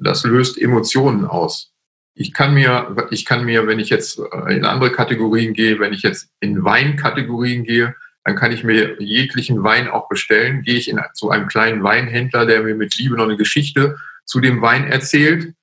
das 0.00 0.24
löst 0.24 0.60
Emotionen 0.60 1.24
aus. 1.24 1.72
Ich 2.14 2.34
kann 2.34 2.52
mir, 2.52 2.94
ich 3.10 3.24
kann 3.24 3.44
mir, 3.44 3.68
wenn 3.68 3.78
ich 3.78 3.88
jetzt 3.88 4.20
in 4.48 4.64
andere 4.64 4.90
Kategorien 4.90 5.54
gehe, 5.54 5.78
wenn 5.78 5.92
ich 5.92 6.02
jetzt 6.02 6.28
in 6.40 6.64
Weinkategorien 6.64 7.62
gehe, 7.62 7.94
dann 8.24 8.34
kann 8.34 8.50
ich 8.50 8.64
mir 8.64 9.00
jeglichen 9.00 9.62
Wein 9.62 9.88
auch 9.88 10.08
bestellen. 10.08 10.62
Gehe 10.62 10.74
ich 10.74 10.88
in, 10.88 11.00
zu 11.14 11.30
einem 11.30 11.46
kleinen 11.46 11.84
Weinhändler, 11.84 12.44
der 12.44 12.62
mir 12.62 12.74
mit 12.74 12.96
Liebe 12.96 13.16
noch 13.16 13.24
eine 13.24 13.36
Geschichte 13.36 13.96
zu 14.24 14.40
dem 14.40 14.60
Wein 14.60 14.84
erzählt, 14.84 15.54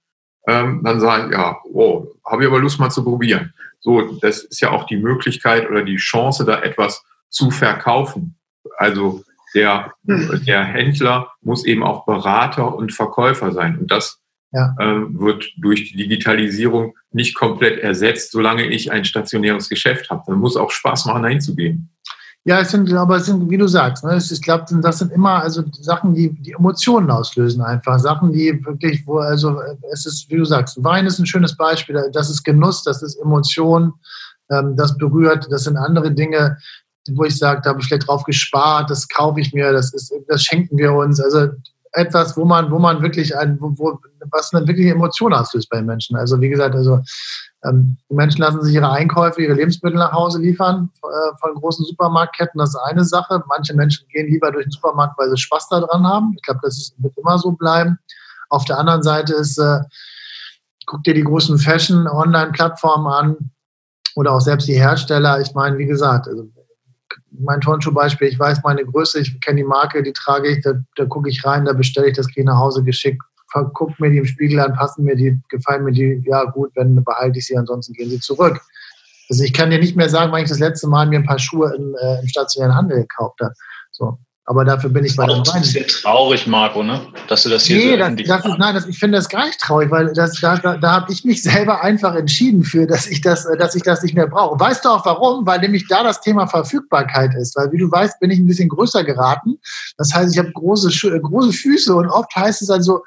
ähm, 0.47 0.81
dann 0.83 1.01
sagen, 1.01 1.33
ja, 1.33 1.57
wow, 1.71 2.07
habe 2.25 2.43
ich 2.43 2.47
aber 2.47 2.59
Lust 2.59 2.79
mal 2.79 2.89
zu 2.89 3.03
probieren. 3.03 3.53
So, 3.81 4.17
das 4.21 4.45
ist 4.45 4.61
ja 4.61 4.71
auch 4.71 4.85
die 4.85 4.97
Möglichkeit 4.97 5.69
oder 5.69 5.83
die 5.83 5.97
Chance, 5.97 6.45
da 6.45 6.61
etwas 6.61 7.03
zu 7.29 7.51
verkaufen. 7.51 8.38
Also 8.77 9.23
der, 9.55 9.93
hm. 10.07 10.43
der 10.45 10.63
Händler 10.63 11.31
muss 11.41 11.65
eben 11.65 11.83
auch 11.83 12.05
Berater 12.05 12.75
und 12.75 12.93
Verkäufer 12.93 13.51
sein. 13.51 13.77
Und 13.79 13.91
das 13.91 14.19
ja. 14.51 14.75
äh, 14.79 15.05
wird 15.09 15.49
durch 15.57 15.91
die 15.91 15.97
Digitalisierung 15.97 16.95
nicht 17.11 17.35
komplett 17.35 17.79
ersetzt, 17.79 18.31
solange 18.31 18.65
ich 18.67 18.91
ein 18.91 19.05
stationäres 19.05 19.69
Geschäft 19.69 20.09
habe. 20.09 20.23
Dann 20.27 20.39
muss 20.39 20.57
auch 20.57 20.71
Spaß 20.71 21.05
machen, 21.05 21.23
dahin 21.23 21.41
zu 21.41 21.55
gehen. 21.55 21.89
Ja, 22.45 22.61
es 22.61 22.71
sind, 22.71 22.91
aber 22.93 23.17
es 23.17 23.25
sind, 23.25 23.49
wie 23.49 23.57
du 23.57 23.67
sagst, 23.67 24.03
ne, 24.03 24.17
ich 24.17 24.41
glaube, 24.41 24.65
das 24.81 24.99
sind 24.99 25.11
immer 25.11 25.43
also 25.43 25.63
Sachen, 25.73 26.13
die, 26.13 26.31
die 26.41 26.53
Emotionen 26.53 27.11
auslösen 27.11 27.61
einfach. 27.61 27.99
Sachen, 27.99 28.31
die 28.31 28.65
wirklich, 28.65 29.05
wo, 29.05 29.19
also 29.19 29.61
es 29.91 30.05
ist, 30.05 30.29
wie 30.29 30.37
du 30.37 30.45
sagst, 30.45 30.81
Wein 30.81 31.05
ist 31.05 31.19
ein 31.19 31.25
schönes 31.25 31.55
Beispiel, 31.55 32.01
das 32.13 32.29
ist 32.29 32.43
Genuss, 32.43 32.83
das 32.83 33.03
ist 33.03 33.19
Emotion, 33.21 33.93
ähm, 34.49 34.75
das 34.77 34.97
berührt, 34.97 35.47
das 35.51 35.65
sind 35.65 35.75
andere 35.75 36.11
Dinge, 36.11 36.57
wo 37.15 37.23
ich 37.23 37.37
sage, 37.37 37.61
da 37.63 37.71
habe 37.71 37.79
ich 37.81 37.87
vielleicht 37.87 38.07
drauf 38.07 38.23
gespart, 38.23 38.89
das 38.89 39.07
kaufe 39.07 39.39
ich 39.39 39.53
mir, 39.53 39.71
das, 39.71 39.93
ist, 39.93 40.13
das 40.27 40.43
schenken 40.43 40.77
wir 40.77 40.93
uns. 40.93 41.19
Also 41.19 41.49
etwas, 41.93 42.37
wo 42.37 42.45
man, 42.45 42.71
wo 42.71 42.79
man 42.79 43.01
wirklich 43.01 43.35
ein, 43.37 43.59
wo, 43.59 43.73
wo, 43.77 43.99
was 44.31 44.53
eine 44.53 44.67
wirkliche 44.67 44.91
Emotion 44.91 45.33
auslöst 45.33 45.69
bei 45.69 45.77
den 45.77 45.85
Menschen. 45.85 46.15
Also 46.15 46.39
wie 46.39 46.49
gesagt, 46.49 46.75
also 46.75 47.01
ähm, 47.65 47.97
die 48.09 48.15
Menschen 48.15 48.41
lassen 48.41 48.63
sich 48.63 48.75
ihre 48.75 48.91
Einkäufe, 48.91 49.41
ihre 49.41 49.53
Lebensmittel 49.53 49.97
nach 49.97 50.11
Hause 50.11 50.39
liefern 50.39 50.89
äh, 51.03 51.37
von 51.39 51.55
großen 51.55 51.85
Supermarktketten. 51.85 52.59
Das 52.59 52.69
ist 52.69 52.81
eine 52.85 53.03
Sache. 53.03 53.43
Manche 53.47 53.73
Menschen 53.73 54.07
gehen 54.09 54.27
lieber 54.27 54.51
durch 54.51 54.65
den 54.65 54.71
Supermarkt, 54.71 55.17
weil 55.17 55.29
sie 55.29 55.37
Spaß 55.37 55.69
daran 55.69 56.05
haben. 56.07 56.33
Ich 56.35 56.41
glaube, 56.43 56.59
das 56.63 56.77
ist, 56.77 56.93
wird 56.97 57.17
immer 57.17 57.37
so 57.37 57.51
bleiben. 57.51 57.97
Auf 58.49 58.65
der 58.65 58.77
anderen 58.77 59.03
Seite 59.03 59.33
ist, 59.33 59.57
äh, 59.57 59.79
guck 60.85 61.03
dir 61.03 61.13
die 61.13 61.23
großen 61.23 61.57
Fashion-Online-Plattformen 61.57 63.07
an 63.07 63.51
oder 64.15 64.33
auch 64.33 64.41
selbst 64.41 64.67
die 64.67 64.79
Hersteller. 64.79 65.39
Ich 65.41 65.53
meine, 65.53 65.77
wie 65.77 65.85
gesagt, 65.85 66.27
also 66.27 66.47
mein 67.31 67.61
Turnschuhbeispiel, 67.61 68.27
ich 68.27 68.39
weiß 68.39 68.61
meine 68.63 68.85
Größe, 68.85 69.19
ich 69.19 69.39
kenne 69.41 69.57
die 69.57 69.63
Marke, 69.63 70.01
die 70.03 70.13
trage 70.13 70.49
ich, 70.49 70.61
da, 70.63 70.73
da 70.95 71.05
gucke 71.05 71.29
ich 71.29 71.43
rein, 71.45 71.65
da 71.65 71.73
bestelle 71.73 72.07
ich 72.07 72.15
das, 72.15 72.27
kriege 72.27 72.45
nach 72.45 72.57
Hause 72.57 72.83
geschickt, 72.83 73.21
gucke 73.73 73.93
mir 73.99 74.09
die 74.09 74.17
im 74.17 74.25
Spiegel 74.25 74.59
an, 74.59 74.73
passen 74.73 75.03
mir 75.03 75.15
die, 75.15 75.39
gefallen 75.49 75.83
mir 75.83 75.91
die, 75.91 76.21
ja 76.25 76.43
gut, 76.45 76.71
wenn 76.75 77.03
behalte 77.03 77.39
ich 77.39 77.47
sie, 77.47 77.57
ansonsten 77.57 77.93
gehen 77.93 78.09
sie 78.09 78.19
zurück. 78.19 78.61
Also 79.29 79.43
ich 79.43 79.53
kann 79.53 79.69
dir 79.69 79.79
nicht 79.79 79.95
mehr 79.95 80.09
sagen, 80.09 80.31
wann 80.31 80.43
ich 80.43 80.49
das 80.49 80.59
letzte 80.59 80.87
Mal 80.87 81.07
mir 81.07 81.19
ein 81.19 81.25
paar 81.25 81.39
Schuhe 81.39 81.73
im, 81.75 81.95
äh, 82.01 82.19
im 82.21 82.27
stationären 82.27 82.75
Handel 82.75 83.01
gekauft 83.01 83.39
habe. 83.41 83.53
So. 83.91 84.17
Aber 84.49 84.65
dafür 84.65 84.89
bin 84.89 85.05
ich 85.05 85.15
bei 85.15 85.27
den 85.27 85.33
Weinen. 85.35 85.43
Das 85.43 85.67
ist 85.67 85.73
bisschen 85.73 86.01
traurig, 86.01 86.47
Marco, 86.47 86.81
ne? 86.81 86.99
dass 87.27 87.43
du 87.43 87.49
das 87.49 87.65
hier 87.65 87.77
nee, 87.77 87.91
so 87.91 87.97
das, 87.97 88.15
das 88.15 88.45
ist, 88.51 88.57
Nein, 88.57 88.73
das, 88.73 88.87
ich 88.87 88.97
finde 88.97 89.19
das 89.19 89.29
gar 89.29 89.45
nicht 89.45 89.59
traurig, 89.59 89.91
weil 89.91 90.11
das, 90.11 90.41
da, 90.41 90.57
da, 90.57 90.75
da 90.75 90.91
habe 90.91 91.11
ich 91.11 91.23
mich 91.23 91.43
selber 91.43 91.83
einfach 91.83 92.15
entschieden 92.15 92.63
für, 92.63 92.87
dass 92.87 93.05
ich, 93.05 93.21
das, 93.21 93.47
dass 93.59 93.75
ich 93.75 93.83
das 93.83 94.01
nicht 94.01 94.15
mehr 94.15 94.25
brauche. 94.25 94.59
Weißt 94.59 94.83
du 94.83 94.89
auch 94.89 95.05
warum? 95.05 95.45
Weil 95.45 95.59
nämlich 95.59 95.87
da 95.87 96.01
das 96.01 96.19
Thema 96.21 96.47
Verfügbarkeit 96.47 97.35
ist. 97.35 97.55
Weil 97.55 97.71
wie 97.71 97.77
du 97.77 97.91
weißt, 97.91 98.19
bin 98.19 98.31
ich 98.31 98.39
ein 98.39 98.47
bisschen 98.47 98.69
größer 98.69 99.03
geraten. 99.03 99.59
Das 99.99 100.15
heißt, 100.15 100.33
ich 100.33 100.39
habe 100.39 100.51
große, 100.51 100.89
große 101.19 101.53
Füße 101.53 101.93
und 101.93 102.07
oft 102.07 102.35
heißt 102.35 102.63
es 102.63 102.71
also, 102.71 103.03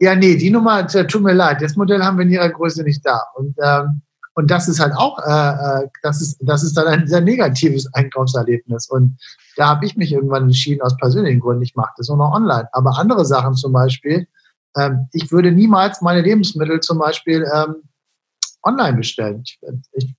ja, 0.00 0.16
nee, 0.16 0.34
die 0.34 0.50
Nummer, 0.50 0.88
tut 0.88 1.22
mir 1.22 1.34
leid, 1.34 1.62
das 1.62 1.76
Modell 1.76 2.02
haben 2.02 2.18
wir 2.18 2.24
in 2.24 2.32
ihrer 2.32 2.48
Größe 2.48 2.82
nicht 2.82 3.06
da. 3.06 3.20
Und 3.36 3.54
ähm, 3.62 4.02
und 4.34 4.50
das 4.50 4.68
ist 4.68 4.80
halt 4.80 4.94
auch, 4.94 5.18
äh, 5.18 5.82
äh, 5.82 5.88
das, 6.02 6.22
ist, 6.22 6.38
das 6.40 6.62
ist 6.62 6.76
dann 6.76 6.86
ein 6.86 7.06
sehr 7.06 7.20
negatives 7.20 7.92
Einkaufserlebnis. 7.94 8.88
Und 8.88 9.18
da 9.60 9.68
habe 9.68 9.84
ich 9.84 9.96
mich 9.96 10.12
irgendwann 10.12 10.44
entschieden, 10.44 10.80
aus 10.80 10.96
persönlichen 10.96 11.40
Gründen, 11.40 11.62
ich 11.62 11.74
mache 11.74 11.92
das 11.96 12.08
nur 12.08 12.16
noch 12.16 12.32
online. 12.32 12.68
Aber 12.72 12.98
andere 12.98 13.26
Sachen 13.26 13.54
zum 13.54 13.72
Beispiel, 13.72 14.26
ähm, 14.76 15.08
ich 15.12 15.30
würde 15.30 15.52
niemals 15.52 16.00
meine 16.00 16.22
Lebensmittel 16.22 16.80
zum 16.80 16.98
Beispiel 16.98 17.46
ähm, 17.54 17.76
online 18.62 18.96
bestellen. 18.96 19.42
Ich, 19.44 19.58
ich, 19.92 20.14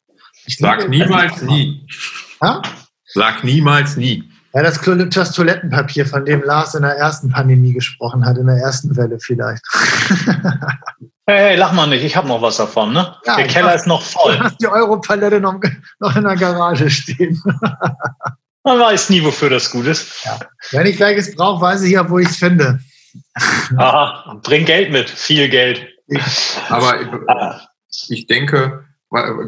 ich 0.46 0.58
Sag 0.58 0.88
niemals 0.90 1.42
nie. 1.42 1.88
Ha? 2.42 2.62
Sag 3.06 3.44
niemals 3.44 3.98
nie. 3.98 4.24
Ja, 4.54 4.64
das, 4.64 4.80
das 5.10 5.32
Toilettenpapier, 5.32 6.06
von 6.06 6.26
dem 6.26 6.44
Lars 6.44 6.76
in 6.76 6.84
der 6.84 6.98
ersten 6.98 7.30
Pandemie 7.30 7.74
gesprochen 7.74 8.26
hat, 8.26 8.38
in 8.38 8.48
der 8.48 8.58
ersten 8.58 8.96
Welle 8.96 9.18
vielleicht. 9.20 9.64
Hey, 11.28 11.38
hey, 11.38 11.56
lach 11.56 11.72
mal 11.72 11.88
nicht, 11.88 12.04
ich 12.04 12.18
habe 12.18 12.28
noch 12.28 12.42
was 12.42 12.58
davon, 12.58 12.94
ne? 12.94 13.16
Ja, 13.26 13.38
der 13.38 13.48
Keller 13.48 13.76
ist 13.76 13.88
noch 13.88 14.02
voll. 14.02 14.36
Du 14.36 14.44
hast 14.44 14.60
die 14.60 14.68
Europalette 14.68 15.40
noch, 15.40 15.56
noch 16.00 16.16
in 16.16 16.24
der 16.24 16.36
Garage 16.36 16.90
stehen. 16.90 17.42
Man 18.64 18.80
weiß 18.80 19.10
nie, 19.10 19.24
wofür 19.24 19.50
das 19.50 19.72
gut 19.72 19.88
ist. 19.88 20.24
Ja. 20.24 20.40
Wenn 20.72 20.86
ich 20.86 21.00
welches 21.00 21.36
brauche, 21.36 21.62
weiß 21.62 21.82
ich 21.84 21.94
ja, 21.94 22.10
wo 22.10 22.20
ich 22.20 22.28
es 22.28 22.38
finde. 22.38 22.80
Aha, 23.78 24.40
bring 24.44 24.66
Geld 24.66 24.92
mit, 24.92 25.10
viel 25.10 25.50
Geld. 25.50 25.88
Aber 26.70 27.62
ich 28.10 28.28
denke, 28.28 28.86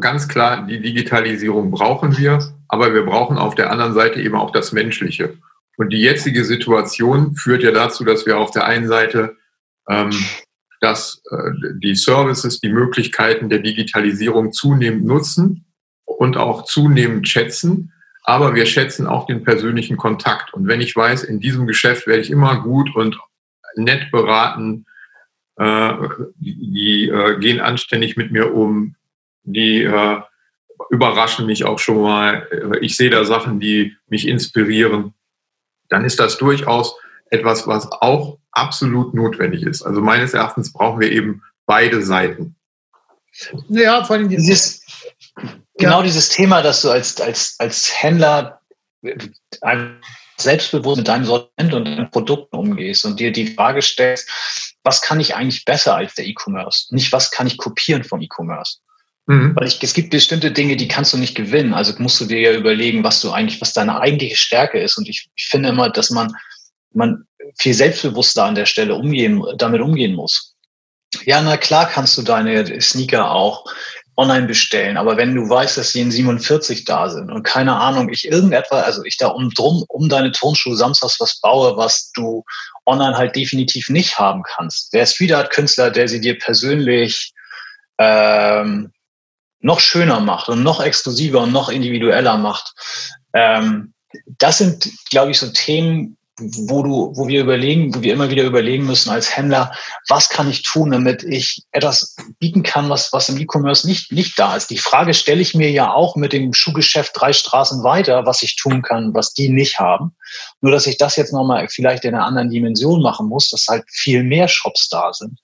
ganz 0.00 0.28
klar, 0.28 0.66
die 0.66 0.80
Digitalisierung 0.80 1.70
brauchen 1.70 2.18
wir, 2.18 2.54
aber 2.68 2.92
wir 2.92 3.04
brauchen 3.04 3.38
auf 3.38 3.54
der 3.54 3.70
anderen 3.70 3.94
Seite 3.94 4.20
eben 4.20 4.34
auch 4.34 4.50
das 4.50 4.72
Menschliche. 4.72 5.38
Und 5.76 5.90
die 5.90 6.00
jetzige 6.00 6.44
Situation 6.44 7.36
führt 7.36 7.62
ja 7.62 7.70
dazu, 7.70 8.04
dass 8.04 8.26
wir 8.26 8.38
auf 8.38 8.50
der 8.50 8.64
einen 8.64 8.88
Seite 8.88 9.36
ähm, 9.88 10.12
dass 10.84 11.22
äh, 11.30 11.50
die 11.82 11.94
Services, 11.94 12.60
die 12.60 12.68
Möglichkeiten 12.68 13.48
der 13.48 13.60
Digitalisierung 13.60 14.52
zunehmend 14.52 15.06
nutzen 15.06 15.64
und 16.04 16.36
auch 16.36 16.64
zunehmend 16.64 17.26
schätzen. 17.26 17.93
Aber 18.24 18.54
wir 18.54 18.64
schätzen 18.64 19.06
auch 19.06 19.26
den 19.26 19.44
persönlichen 19.44 19.98
Kontakt. 19.98 20.54
Und 20.54 20.66
wenn 20.66 20.80
ich 20.80 20.96
weiß, 20.96 21.24
in 21.24 21.40
diesem 21.40 21.66
Geschäft 21.66 22.06
werde 22.06 22.22
ich 22.22 22.30
immer 22.30 22.60
gut 22.62 22.94
und 22.96 23.18
nett 23.76 24.10
beraten, 24.10 24.86
äh, 25.56 25.92
die, 26.36 26.72
die 26.72 27.08
äh, 27.08 27.38
gehen 27.38 27.60
anständig 27.60 28.16
mit 28.16 28.32
mir 28.32 28.54
um, 28.54 28.96
die 29.42 29.82
äh, 29.82 30.20
überraschen 30.90 31.46
mich 31.46 31.64
auch 31.64 31.78
schon 31.78 32.02
mal. 32.02 32.48
Ich 32.80 32.96
sehe 32.96 33.10
da 33.10 33.24
Sachen, 33.24 33.60
die 33.60 33.96
mich 34.08 34.26
inspirieren. 34.26 35.14
Dann 35.88 36.04
ist 36.04 36.18
das 36.18 36.38
durchaus 36.38 36.96
etwas, 37.30 37.66
was 37.66 37.90
auch 37.92 38.38
absolut 38.50 39.14
notwendig 39.14 39.62
ist. 39.62 39.82
Also 39.82 40.00
meines 40.00 40.34
Erachtens 40.34 40.72
brauchen 40.72 41.00
wir 41.00 41.12
eben 41.12 41.42
beide 41.66 42.02
Seiten. 42.02 42.56
Ja, 43.68 44.04
vor 44.04 44.16
allem 44.16 44.28
dieses, 44.28 44.84
genau 45.78 45.98
ja. 45.98 46.04
dieses 46.04 46.28
Thema, 46.28 46.62
dass 46.62 46.82
du 46.82 46.90
als, 46.90 47.20
als, 47.20 47.56
als 47.58 48.02
Händler 48.02 48.60
selbstbewusst 50.36 50.98
mit 50.98 51.08
deinem 51.08 51.24
Sortiment 51.24 51.74
und 51.74 51.84
deinen 51.84 52.10
Produkten 52.10 52.56
umgehst 52.56 53.04
und 53.04 53.20
dir 53.20 53.32
die 53.32 53.48
Frage 53.48 53.82
stellst, 53.82 54.28
was 54.82 55.00
kann 55.00 55.20
ich 55.20 55.34
eigentlich 55.34 55.64
besser 55.64 55.94
als 55.94 56.14
der 56.14 56.26
E-Commerce? 56.26 56.94
Nicht, 56.94 57.12
was 57.12 57.30
kann 57.30 57.46
ich 57.46 57.56
kopieren 57.56 58.04
vom 58.04 58.20
E-Commerce? 58.20 58.78
Mhm. 59.26 59.56
Weil 59.56 59.68
ich, 59.68 59.82
es 59.82 59.94
gibt 59.94 60.10
bestimmte 60.10 60.52
Dinge, 60.52 60.76
die 60.76 60.88
kannst 60.88 61.12
du 61.12 61.16
nicht 61.16 61.34
gewinnen. 61.34 61.72
Also 61.72 61.94
musst 61.98 62.20
du 62.20 62.26
dir 62.26 62.40
ja 62.40 62.52
überlegen, 62.52 63.04
was 63.04 63.20
du 63.20 63.30
eigentlich, 63.30 63.60
was 63.60 63.72
deine 63.72 64.00
eigentliche 64.00 64.36
Stärke 64.36 64.78
ist. 64.80 64.98
Und 64.98 65.08
ich, 65.08 65.30
ich 65.34 65.46
finde 65.46 65.70
immer, 65.70 65.88
dass 65.88 66.10
man, 66.10 66.34
man 66.92 67.26
viel 67.58 67.74
selbstbewusster 67.74 68.44
an 68.44 68.54
der 68.54 68.66
Stelle 68.66 68.94
umgehen, 68.94 69.42
damit 69.56 69.80
umgehen 69.80 70.14
muss. 70.14 70.54
Ja, 71.24 71.40
na 71.40 71.56
klar 71.56 71.88
kannst 71.88 72.18
du 72.18 72.22
deine 72.22 72.80
Sneaker 72.80 73.30
auch 73.30 73.64
online 74.16 74.46
bestellen. 74.46 74.96
Aber 74.96 75.16
wenn 75.16 75.34
du 75.34 75.48
weißt, 75.48 75.76
dass 75.76 75.92
sie 75.92 76.00
in 76.00 76.10
47 76.10 76.84
da 76.84 77.08
sind 77.08 77.30
und 77.30 77.42
keine 77.42 77.76
Ahnung, 77.76 78.08
ich 78.10 78.26
irgendetwas, 78.26 78.84
also 78.84 79.04
ich 79.04 79.16
da 79.16 79.28
um 79.28 79.50
drum 79.50 79.84
um 79.88 80.08
deine 80.08 80.32
Turnschuhe 80.32 80.76
samstags 80.76 81.18
was 81.20 81.40
baue, 81.40 81.76
was 81.76 82.12
du 82.12 82.44
online 82.86 83.16
halt 83.16 83.34
definitiv 83.34 83.88
nicht 83.88 84.18
haben 84.18 84.42
kannst. 84.42 84.92
Der 84.92 85.06
Street 85.06 85.32
Art 85.32 85.50
Künstler, 85.50 85.90
der 85.90 86.08
sie 86.08 86.20
dir 86.20 86.38
persönlich 86.38 87.32
ähm, 87.98 88.92
noch 89.60 89.80
schöner 89.80 90.20
macht 90.20 90.48
und 90.48 90.62
noch 90.62 90.80
exklusiver 90.80 91.40
und 91.40 91.52
noch 91.52 91.68
individueller 91.68 92.36
macht. 92.36 92.74
Ähm, 93.32 93.94
das 94.38 94.58
sind, 94.58 94.88
glaube 95.10 95.32
ich, 95.32 95.38
so 95.38 95.48
Themen, 95.48 96.16
wo 96.40 96.82
du, 96.82 97.12
wo 97.14 97.28
wir 97.28 97.40
überlegen, 97.40 97.94
wo 97.94 98.02
wir 98.02 98.12
immer 98.12 98.28
wieder 98.28 98.42
überlegen 98.42 98.86
müssen 98.86 99.10
als 99.10 99.36
Händler, 99.36 99.72
was 100.08 100.28
kann 100.28 100.50
ich 100.50 100.62
tun, 100.62 100.90
damit 100.90 101.22
ich 101.22 101.62
etwas 101.70 102.16
bieten 102.40 102.64
kann, 102.64 102.90
was, 102.90 103.12
was 103.12 103.28
im 103.28 103.38
E-Commerce 103.38 103.86
nicht, 103.86 104.10
nicht 104.10 104.36
da 104.36 104.56
ist. 104.56 104.70
Die 104.70 104.78
Frage 104.78 105.14
stelle 105.14 105.40
ich 105.40 105.54
mir 105.54 105.70
ja 105.70 105.92
auch 105.92 106.16
mit 106.16 106.32
dem 106.32 106.52
Schuhgeschäft 106.52 107.12
drei 107.14 107.32
Straßen 107.32 107.84
weiter, 107.84 108.26
was 108.26 108.42
ich 108.42 108.56
tun 108.56 108.82
kann, 108.82 109.14
was 109.14 109.32
die 109.32 109.48
nicht 109.48 109.78
haben. 109.78 110.16
Nur, 110.60 110.72
dass 110.72 110.88
ich 110.88 110.96
das 110.96 111.14
jetzt 111.14 111.32
nochmal 111.32 111.68
vielleicht 111.68 112.04
in 112.04 112.14
einer 112.14 112.26
anderen 112.26 112.50
Dimension 112.50 113.00
machen 113.00 113.28
muss, 113.28 113.50
dass 113.50 113.68
halt 113.68 113.84
viel 113.88 114.24
mehr 114.24 114.48
Shops 114.48 114.88
da 114.88 115.12
sind. 115.12 115.38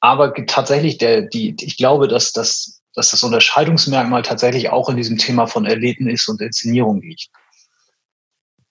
Aber 0.00 0.34
tatsächlich, 0.46 0.98
der, 0.98 1.22
die, 1.22 1.56
ich 1.60 1.78
glaube, 1.78 2.08
dass 2.08 2.32
das, 2.32 2.82
dass 2.94 3.10
das 3.10 3.22
Unterscheidungsmerkmal 3.22 4.20
tatsächlich 4.20 4.68
auch 4.68 4.90
in 4.90 4.98
diesem 4.98 5.16
Thema 5.16 5.46
von 5.46 5.64
Erlebnis 5.64 6.20
ist 6.20 6.28
und 6.28 6.42
Inszenierung 6.42 7.00
liegt. 7.00 7.28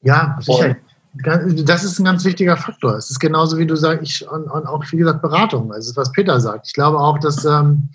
Ja, 0.01 0.37
sicher. 0.39 0.65
Und 0.65 0.92
das 1.13 1.83
ist 1.83 1.99
ein 1.99 2.05
ganz 2.05 2.25
wichtiger 2.25 2.57
Faktor. 2.57 2.95
Es 2.95 3.09
ist 3.09 3.19
genauso 3.19 3.57
wie 3.57 3.67
du 3.67 3.75
sagst, 3.75 4.03
ich, 4.03 4.27
und, 4.27 4.45
und 4.45 4.65
auch 4.65 4.83
wie 4.91 4.97
gesagt 4.97 5.21
Beratung. 5.21 5.71
Also 5.71 5.95
was 5.95 6.11
Peter 6.11 6.39
sagt. 6.39 6.67
Ich 6.67 6.73
glaube 6.73 6.99
auch, 6.99 7.19
dass 7.19 7.45
ähm, 7.45 7.89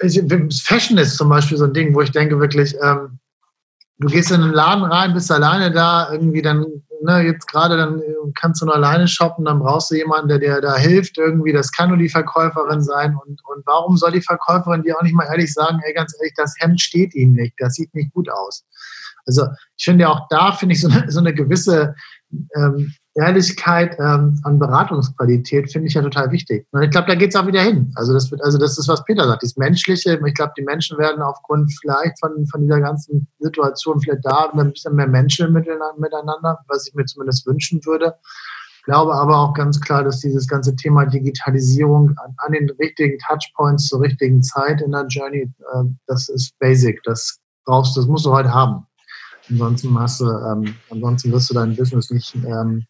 also, 0.00 0.20
Fashion 0.64 0.98
ist 0.98 1.16
zum 1.16 1.28
Beispiel 1.28 1.58
so 1.58 1.64
ein 1.64 1.74
Ding, 1.74 1.94
wo 1.94 2.00
ich 2.00 2.10
denke 2.10 2.40
wirklich, 2.40 2.74
ähm, 2.82 3.18
du 3.98 4.08
gehst 4.08 4.30
in 4.30 4.42
einen 4.42 4.52
Laden 4.52 4.84
rein, 4.84 5.14
bist 5.14 5.30
alleine 5.30 5.70
da, 5.70 6.10
irgendwie 6.12 6.42
dann, 6.42 6.66
ne, 7.02 7.22
jetzt 7.22 7.46
gerade 7.46 7.76
dann 7.76 8.02
kannst 8.34 8.60
du 8.60 8.66
nur 8.66 8.74
alleine 8.74 9.08
shoppen, 9.08 9.44
dann 9.44 9.58
brauchst 9.58 9.90
du 9.90 9.94
jemanden, 9.94 10.28
der 10.28 10.38
dir 10.38 10.60
da 10.60 10.76
hilft 10.76 11.18
irgendwie. 11.18 11.52
Das 11.52 11.72
kann 11.72 11.88
nur 11.88 11.98
die 11.98 12.08
Verkäuferin 12.08 12.82
sein. 12.82 13.14
Und, 13.14 13.40
und 13.44 13.66
warum 13.66 13.96
soll 13.96 14.12
die 14.12 14.22
Verkäuferin 14.22 14.82
dir 14.82 14.96
auch 14.96 15.02
nicht 15.02 15.14
mal 15.14 15.26
ehrlich 15.26 15.52
sagen, 15.52 15.80
ey, 15.84 15.94
ganz 15.94 16.14
ehrlich, 16.18 16.34
das 16.36 16.54
Hemd 16.58 16.80
steht 16.80 17.14
ihnen 17.14 17.32
nicht, 17.32 17.54
das 17.58 17.74
sieht 17.74 17.94
nicht 17.94 18.12
gut 18.12 18.30
aus. 18.30 18.64
Also 19.26 19.46
ich 19.76 19.84
finde 19.84 20.02
ja 20.02 20.10
auch 20.10 20.28
da, 20.28 20.52
finde 20.52 20.74
ich 20.74 20.80
so 20.80 20.88
eine, 20.88 21.10
so 21.10 21.20
eine 21.20 21.34
gewisse 21.34 21.94
ähm, 22.54 22.92
Ehrlichkeit 23.16 23.96
ähm, 23.98 24.38
an 24.44 24.58
Beratungsqualität 24.58 25.72
finde 25.72 25.88
ich 25.88 25.94
ja 25.94 26.02
total 26.02 26.30
wichtig. 26.32 26.66
Und 26.70 26.82
ich 26.82 26.90
glaube, 26.90 27.08
da 27.08 27.14
geht 27.14 27.30
es 27.30 27.36
auch 27.36 27.46
wieder 27.46 27.62
hin. 27.62 27.90
Also 27.94 28.12
das, 28.12 28.30
wird, 28.30 28.42
also 28.42 28.58
das 28.58 28.78
ist, 28.78 28.88
was 28.88 29.04
Peter 29.04 29.26
sagt, 29.26 29.42
das 29.42 29.56
Menschliche. 29.56 30.20
Ich 30.24 30.34
glaube, 30.34 30.52
die 30.58 30.62
Menschen 30.62 30.98
werden 30.98 31.22
aufgrund 31.22 31.72
vielleicht 31.80 32.18
von, 32.20 32.46
von 32.46 32.60
dieser 32.62 32.80
ganzen 32.80 33.26
Situation 33.38 34.00
vielleicht 34.00 34.24
da 34.24 34.50
ein 34.52 34.70
bisschen 34.70 34.94
mehr 34.94 35.06
Menschen 35.06 35.52
miteinander, 35.52 36.58
was 36.68 36.86
ich 36.86 36.94
mir 36.94 37.06
zumindest 37.06 37.46
wünschen 37.46 37.80
würde. 37.86 38.14
Ich 38.78 38.84
glaube 38.84 39.14
aber 39.14 39.36
auch 39.38 39.54
ganz 39.54 39.80
klar, 39.80 40.04
dass 40.04 40.20
dieses 40.20 40.46
ganze 40.46 40.76
Thema 40.76 41.06
Digitalisierung 41.06 42.10
an, 42.18 42.34
an 42.36 42.52
den 42.52 42.70
richtigen 42.78 43.18
Touchpoints 43.26 43.88
zur 43.88 44.02
richtigen 44.02 44.42
Zeit 44.42 44.82
in 44.82 44.92
der 44.92 45.06
Journey, 45.06 45.50
äh, 45.74 45.84
das 46.06 46.28
ist 46.28 46.56
basic. 46.58 47.02
Das 47.04 47.40
brauchst 47.64 47.96
du, 47.96 48.00
das 48.00 48.08
musst 48.08 48.26
du 48.26 48.32
heute 48.32 48.52
haben. 48.52 48.86
Ansonsten 49.50 49.98
hast 49.98 50.20
du, 50.20 50.26
ähm, 50.26 50.74
ansonsten 50.90 51.32
wirst 51.32 51.50
du 51.50 51.54
dein 51.54 51.76
Business 51.76 52.10
nicht, 52.10 52.34
ähm, 52.34 52.86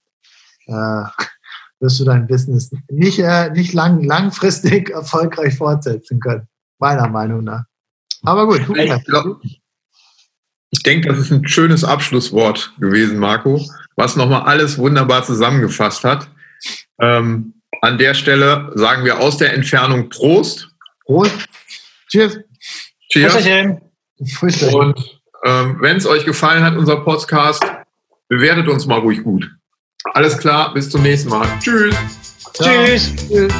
äh, 0.66 0.72
wirst 1.80 2.00
du 2.00 2.04
dein 2.04 2.26
Business 2.26 2.70
nicht, 2.90 3.18
äh, 3.18 3.50
nicht 3.50 3.72
lang, 3.72 4.02
langfristig 4.02 4.90
erfolgreich 4.94 5.56
fortsetzen 5.56 6.20
können. 6.20 6.48
Meiner 6.78 7.08
Meinung 7.08 7.44
nach. 7.44 7.64
Aber 8.22 8.46
gut. 8.46 8.60
Ich, 8.76 9.04
glaub, 9.04 9.40
ich 10.70 10.82
denke, 10.82 11.08
das 11.08 11.18
ist 11.18 11.30
ein 11.30 11.46
schönes 11.46 11.84
Abschlusswort 11.84 12.72
gewesen, 12.78 13.18
Marco, 13.18 13.64
was 13.96 14.16
nochmal 14.16 14.42
alles 14.42 14.78
wunderbar 14.78 15.24
zusammengefasst 15.24 16.04
hat. 16.04 16.28
Ähm, 16.98 17.54
an 17.82 17.98
der 17.98 18.14
Stelle 18.14 18.72
sagen 18.74 19.04
wir 19.04 19.20
aus 19.20 19.36
der 19.36 19.52
Entfernung 19.54 20.08
Prost. 20.08 20.68
Prost. 21.04 21.32
Cheers. 22.08 22.38
Cheers. 23.10 23.44
Cheers. 23.44 24.74
Und 24.74 25.15
ähm, 25.44 25.76
Wenn 25.80 25.96
es 25.96 26.06
euch 26.06 26.24
gefallen 26.24 26.64
hat, 26.64 26.76
unser 26.76 26.96
Podcast, 26.96 27.64
bewertet 28.28 28.68
uns 28.68 28.86
mal 28.86 28.98
ruhig 28.98 29.22
gut. 29.22 29.50
Alles 30.14 30.38
klar, 30.38 30.72
bis 30.72 30.90
zum 30.90 31.02
nächsten 31.02 31.30
Mal. 31.30 31.46
Tschüss. 31.60 31.94
Tschüss. 32.52 33.12
Tschüss. 33.28 33.52